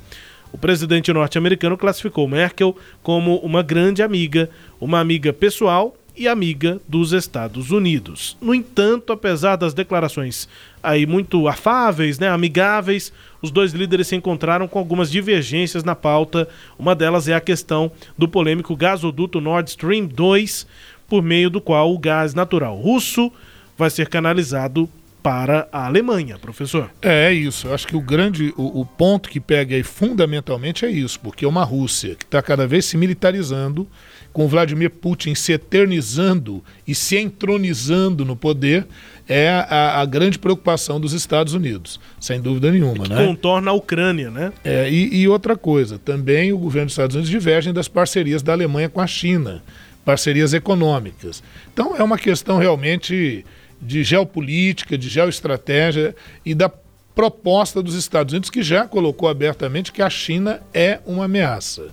[0.54, 7.12] O presidente norte-americano classificou Merkel como uma grande amiga, uma amiga pessoal e amiga dos
[7.12, 8.38] Estados Unidos.
[8.39, 10.47] No entanto, apesar das declarações
[10.82, 16.47] aí muito afáveis, né, amigáveis, os dois líderes se encontraram com algumas divergências na pauta.
[16.78, 20.68] Uma delas é a questão do polêmico gasoduto Nord Stream 2,
[21.08, 23.32] por meio do qual o gás natural russo
[23.76, 24.88] vai ser canalizado
[25.24, 26.91] para a Alemanha, professor.
[27.01, 27.67] É, isso.
[27.67, 31.45] Eu acho que o grande, o, o, ponto que pega aí fundamentalmente é isso, porque
[31.45, 33.88] é uma Rússia que está cada vez se militarizando,
[34.34, 38.86] com Vladimir Putin se eternizando e se entronizando no poder,
[39.30, 43.05] é a, a grande preocupação dos Estados Unidos, sem dúvida nenhuma.
[43.05, 43.26] Que né?
[43.26, 44.51] contorna a Ucrânia, né?
[44.61, 48.51] É, e, e outra coisa, também o governo dos Estados Unidos diverge das parcerias da
[48.51, 49.63] Alemanha com a China,
[50.03, 51.41] parcerias econômicas.
[51.71, 53.45] Então é uma questão realmente
[53.84, 56.15] de geopolítica, de geoestratégia
[56.45, 56.71] e da
[57.13, 61.88] proposta dos Estados Unidos, que já colocou abertamente que a China é uma ameaça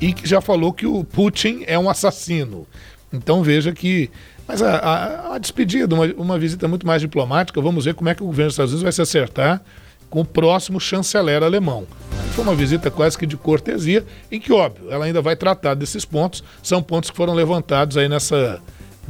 [0.00, 2.66] e que já falou que o Putin é um assassino.
[3.12, 4.10] Então veja que.
[4.46, 8.14] Mas a, a, a despedida, uma, uma visita muito mais diplomática, vamos ver como é
[8.14, 9.62] que o governo dos Estados Unidos vai se acertar
[10.08, 11.86] com o próximo chanceler alemão.
[12.34, 16.04] Foi uma visita quase que de cortesia, em que, óbvio, ela ainda vai tratar desses
[16.04, 18.60] pontos, são pontos que foram levantados aí nessa,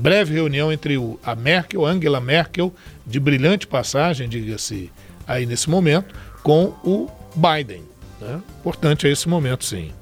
[0.01, 2.74] breve reunião entre o, a Merkel, Angela Merkel,
[3.07, 4.90] de brilhante passagem, diga-se
[5.26, 7.82] aí nesse momento, com o Biden.
[8.20, 8.40] Né?
[8.59, 9.92] Importante é esse momento, sim.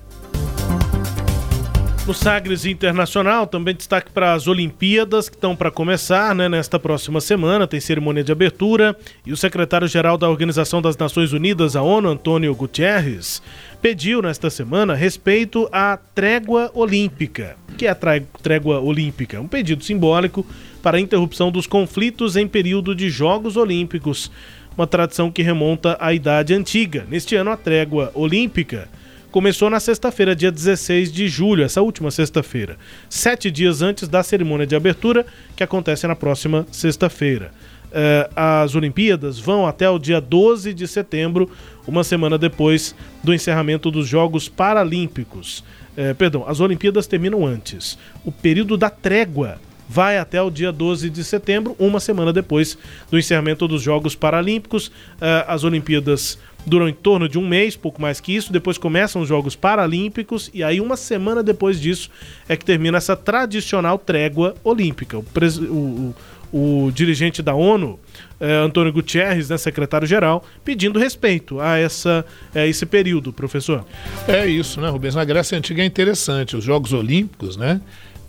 [2.09, 7.21] No Sagres Internacional, também destaque para as Olimpíadas que estão para começar né, nesta próxima
[7.21, 7.67] semana.
[7.67, 8.97] Tem cerimônia de abertura
[9.27, 13.43] e o secretário-geral da Organização das Nações Unidas, a ONU, Antônio Guterres,
[13.83, 17.59] pediu nesta semana respeito à trégua olímpica.
[17.69, 17.99] O que é a
[18.43, 19.39] trégua olímpica?
[19.39, 20.47] Um pedido simbólico
[20.83, 24.31] para a interrupção dos conflitos em período de Jogos Olímpicos,
[24.75, 27.07] uma tradição que remonta à Idade Antiga.
[27.11, 28.89] Neste ano, a trégua olímpica
[29.31, 32.77] começou na sexta-feira, dia 16 de julho, essa última sexta-feira,
[33.09, 37.53] sete dias antes da cerimônia de abertura, que acontece na próxima sexta-feira.
[37.89, 41.51] Uh, as Olimpíadas vão até o dia 12 de setembro,
[41.87, 45.65] uma semana depois do encerramento dos Jogos Paralímpicos.
[45.97, 47.99] Uh, perdão, as Olimpíadas terminam antes.
[48.25, 49.59] O período da trégua
[49.89, 52.77] vai até o dia 12 de setembro, uma semana depois
[53.11, 54.89] do encerramento dos Jogos Paralímpicos.
[54.89, 58.53] Uh, as Olimpíadas duram em torno de um mês, pouco mais que isso.
[58.53, 62.11] Depois começam os Jogos Paralímpicos e aí uma semana depois disso
[62.49, 65.19] é que termina essa tradicional trégua olímpica.
[65.19, 65.25] O,
[65.71, 66.15] o,
[66.53, 67.99] o, o dirigente da ONU,
[68.41, 73.85] eh, Antônio Gutierrez, né, secretário-geral, pedindo respeito a essa, a esse período, professor.
[74.27, 75.15] É isso, né, Rubens?
[75.15, 76.57] Na Grécia Antiga é interessante.
[76.57, 77.81] Os Jogos Olímpicos, né?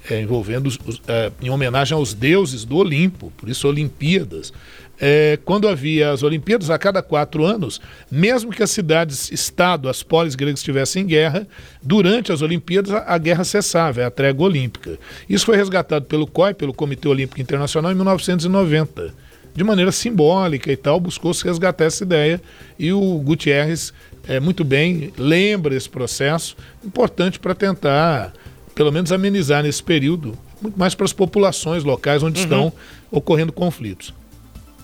[0.09, 4.51] É, envolvendo os, é, em homenagem aos deuses do Olimpo, por isso Olimpíadas
[4.99, 7.79] é, quando havia as Olimpíadas, a cada quatro anos,
[8.11, 11.47] mesmo que as cidades-estado, as polis gregas estivessem em guerra,
[11.81, 14.99] durante as Olimpíadas a, a, guerra cessava, é a trégua olímpica.
[15.29, 19.13] Isso foi resgatado pelo COI, pelo Comitê Olímpico Internacional, em 1990.
[19.55, 22.41] De maneira simbólica e tal, buscou-se resgatar essa ideia
[22.77, 23.93] e o Gutierrez,
[24.27, 28.33] é, muito bem, lembra esse processo, importante para tentar,
[28.75, 32.43] pelo menos, amenizar nesse período, muito mais para as populações locais onde uhum.
[32.43, 32.73] estão
[33.11, 34.13] ocorrendo conflitos.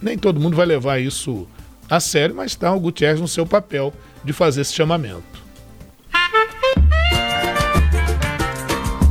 [0.05, 1.47] Nem todo mundo vai levar isso
[1.89, 3.91] a sério, mas está o Gutierrez no seu papel
[4.23, 5.23] de fazer esse chamamento.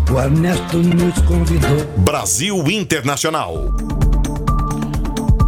[0.08, 1.84] O Ernesto nos convidou.
[2.04, 3.74] Brasil Internacional.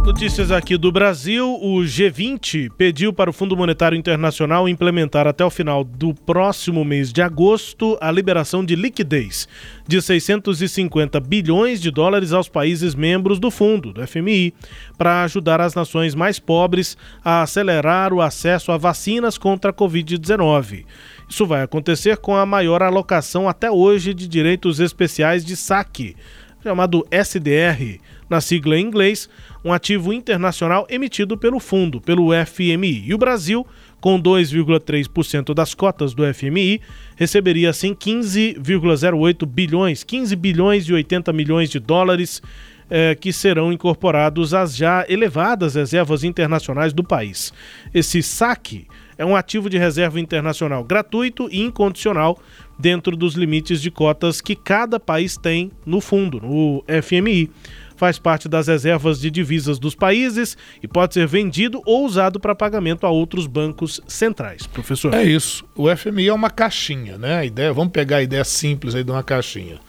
[0.07, 1.59] Notícias aqui do Brasil.
[1.61, 7.11] O G20 pediu para o Fundo Monetário Internacional implementar até o final do próximo mês
[7.11, 9.49] de agosto a liberação de liquidez
[9.85, 14.53] de 650 bilhões de dólares aos países membros do fundo, do FMI,
[14.97, 20.85] para ajudar as nações mais pobres a acelerar o acesso a vacinas contra a Covid-19.
[21.27, 26.15] Isso vai acontecer com a maior alocação até hoje de direitos especiais de saque,
[26.63, 27.99] chamado SDR,
[28.29, 29.29] na sigla em inglês
[29.63, 33.03] um ativo internacional emitido pelo fundo, pelo FMI.
[33.05, 33.65] E o Brasil,
[33.99, 36.81] com 2,3% das cotas do FMI,
[37.15, 42.41] receberia assim 15,08 bilhões, 15 bilhões e 80 milhões de dólares
[42.89, 47.51] eh, que serão incorporados às já elevadas reservas internacionais do país.
[47.93, 48.87] Esse saque
[49.17, 52.39] é um ativo de reserva internacional gratuito e incondicional
[52.79, 57.49] dentro dos limites de cotas que cada país tem no fundo, no FMI
[57.97, 62.55] faz parte das reservas de divisas dos países e pode ser vendido ou usado para
[62.55, 64.65] pagamento a outros bancos centrais.
[64.67, 65.13] Professor.
[65.13, 65.65] É isso.
[65.75, 67.39] O FMI é uma caixinha, né?
[67.39, 69.79] A ideia, vamos pegar a ideia simples aí de uma caixinha.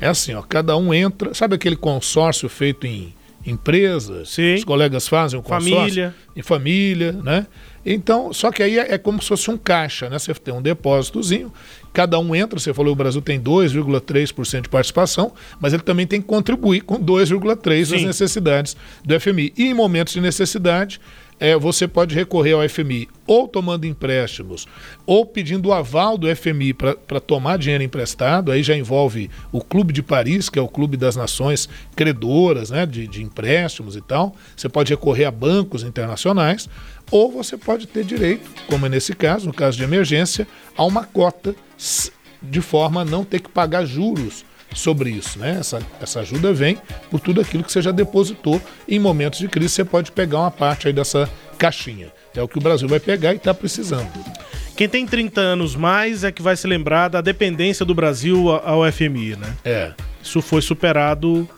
[0.00, 3.14] É assim, ó, cada um entra, sabe aquele consórcio feito em
[3.46, 4.30] empresas?
[4.30, 4.54] Sim.
[4.54, 6.14] Os colegas fazem o consórcio família.
[6.36, 7.46] em família, né?
[7.86, 10.18] Então, só que aí é, é, como se fosse um caixa, né?
[10.18, 11.52] Você tem um depósitozinho,
[11.94, 16.20] cada um entra, você falou o Brasil tem 2,3% de participação, mas ele também tem
[16.20, 19.54] que contribuir com 2,3% das necessidades do FMI.
[19.56, 21.00] E em momentos de necessidade,
[21.38, 24.66] é, você pode recorrer ao FMI ou tomando empréstimos
[25.06, 28.50] ou pedindo o aval do FMI para tomar dinheiro emprestado.
[28.50, 32.86] Aí já envolve o Clube de Paris, que é o clube das nações credoras né,
[32.86, 34.34] de, de empréstimos e tal.
[34.56, 36.68] Você pode recorrer a bancos internacionais
[37.10, 41.04] ou você pode ter direito, como é nesse caso, no caso de emergência, a uma
[41.04, 41.54] cota
[42.42, 44.44] de forma a não ter que pagar juros
[44.74, 45.38] sobre isso.
[45.38, 45.56] Né?
[45.60, 46.78] Essa, essa ajuda vem
[47.10, 48.60] por tudo aquilo que você já depositou.
[48.88, 52.12] Em momentos de crise você pode pegar uma parte aí dessa caixinha.
[52.34, 54.08] É o que o Brasil vai pegar e está precisando.
[54.76, 58.90] Quem tem 30 anos mais é que vai se lembrar da dependência do Brasil ao
[58.90, 59.54] FMI, né?
[59.64, 59.92] É.
[60.20, 61.48] Isso foi superado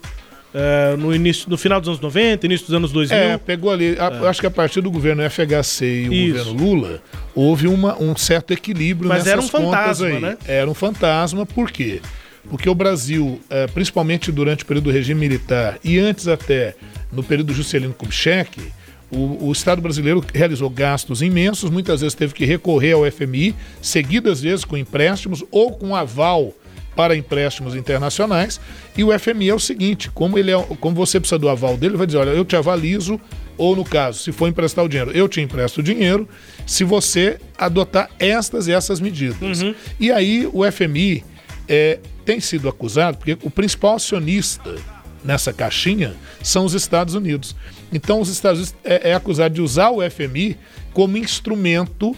[0.58, 3.18] é, no, início, no final dos anos 90, início dos anos 2000.
[3.18, 3.94] É, pegou ali.
[3.98, 4.28] A, é.
[4.28, 6.44] Acho que a partir do governo FHC e o Isso.
[6.54, 7.02] governo Lula,
[7.34, 10.18] houve uma, um certo equilíbrio Mas nessas era um fantasma, aí.
[10.18, 10.38] né?
[10.46, 12.00] Era um fantasma, por quê?
[12.48, 16.74] Porque o Brasil, é, principalmente durante o período do regime militar e antes até
[17.12, 18.72] no período do Juscelino Kubitschek,
[19.10, 24.40] o, o, Estado brasileiro realizou gastos imensos, muitas vezes teve que recorrer ao FMI, seguidas
[24.40, 26.54] vezes com empréstimos ou com aval
[26.96, 28.58] para empréstimos internacionais.
[28.96, 31.92] E o FMI é o seguinte: como, ele é, como você precisa do aval dele,
[31.92, 33.20] ele vai dizer: olha, eu te avalizo,
[33.56, 36.26] ou no caso, se for emprestar o dinheiro, eu te empresto o dinheiro,
[36.66, 39.62] se você adotar estas e essas medidas.
[39.62, 39.74] Uhum.
[40.00, 41.22] E aí o FMI
[41.68, 44.74] é, tem sido acusado, porque o principal acionista
[45.22, 47.54] nessa caixinha são os Estados Unidos.
[47.92, 50.56] Então, os Estados Unidos é, é acusado de usar o FMI
[50.92, 52.16] como instrumento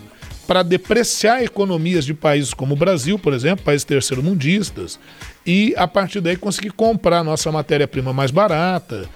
[0.48, 4.98] para depreciar economias de países como o Brasil, por exemplo, países terceiro-mundistas,
[5.44, 9.06] e a partir daí conseguir comprar nossa matéria-prima mais barata,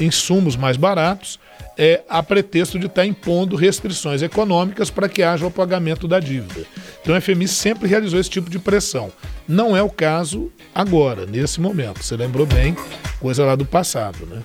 [0.00, 1.40] insumos mais baratos,
[1.76, 6.20] é, a pretexto de estar tá impondo restrições econômicas para que haja o pagamento da
[6.20, 6.64] dívida.
[7.02, 9.12] Então o FMI sempre realizou esse tipo de pressão.
[9.48, 12.00] Não é o caso agora, nesse momento.
[12.00, 12.76] Você lembrou bem,
[13.18, 14.40] coisa lá do passado, né?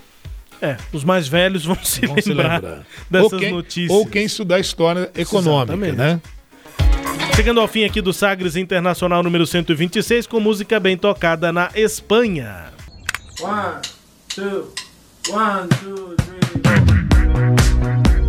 [0.62, 2.60] É, os mais velhos vão se, vão lembrar, se lembrar,
[3.10, 3.90] dessas ou quem, notícias.
[3.90, 5.96] Ou quem estudar história econômica, Exatamente.
[5.96, 6.20] né?
[7.34, 12.66] Chegando ao fim aqui do Sagres Internacional número 126 com música bem tocada na Espanha.
[13.40, 13.80] One,
[14.28, 14.72] two,
[15.30, 18.21] one, two, three,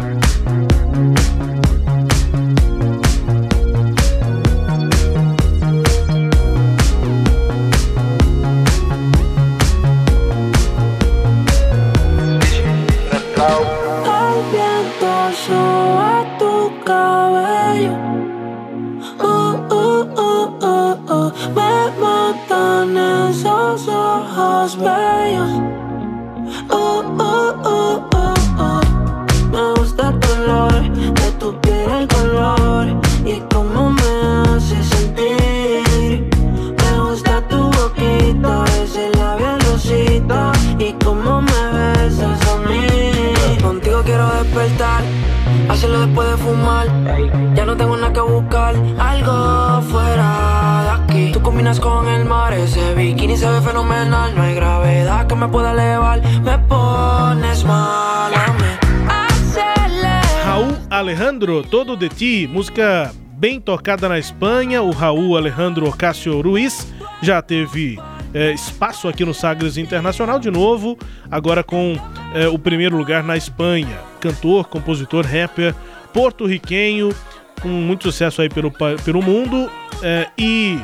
[61.43, 64.81] Alejandro, Todo de Ti, música bem tocada na Espanha.
[64.81, 66.87] O Raul Alejandro Ocasio Ruiz
[67.21, 67.99] já teve
[68.33, 70.97] é, espaço aqui no Sagres Internacional de novo,
[71.29, 71.97] agora com
[72.33, 73.99] é, o primeiro lugar na Espanha.
[74.21, 75.75] Cantor, compositor, rapper,
[76.13, 77.13] porto-riquenho,
[77.61, 78.71] com muito sucesso aí pelo,
[79.03, 79.69] pelo mundo
[80.01, 80.79] é, e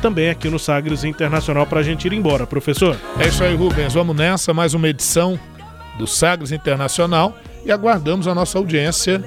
[0.00, 2.96] também aqui no Sagres Internacional para a gente ir embora, professor.
[3.18, 3.94] É isso aí, Rubens.
[3.94, 5.38] Vamos nessa, mais uma edição
[5.98, 9.24] do Sagres Internacional e aguardamos a nossa audiência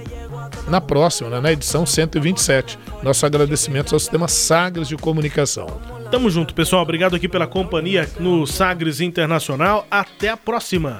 [0.67, 2.77] na próxima, né, na edição 127.
[3.03, 5.67] Nosso agradecimento ao sistema Sagres de Comunicação.
[6.11, 6.81] Tamo junto, pessoal.
[6.81, 9.85] Obrigado aqui pela companhia no Sagres Internacional.
[9.91, 10.99] Até a próxima.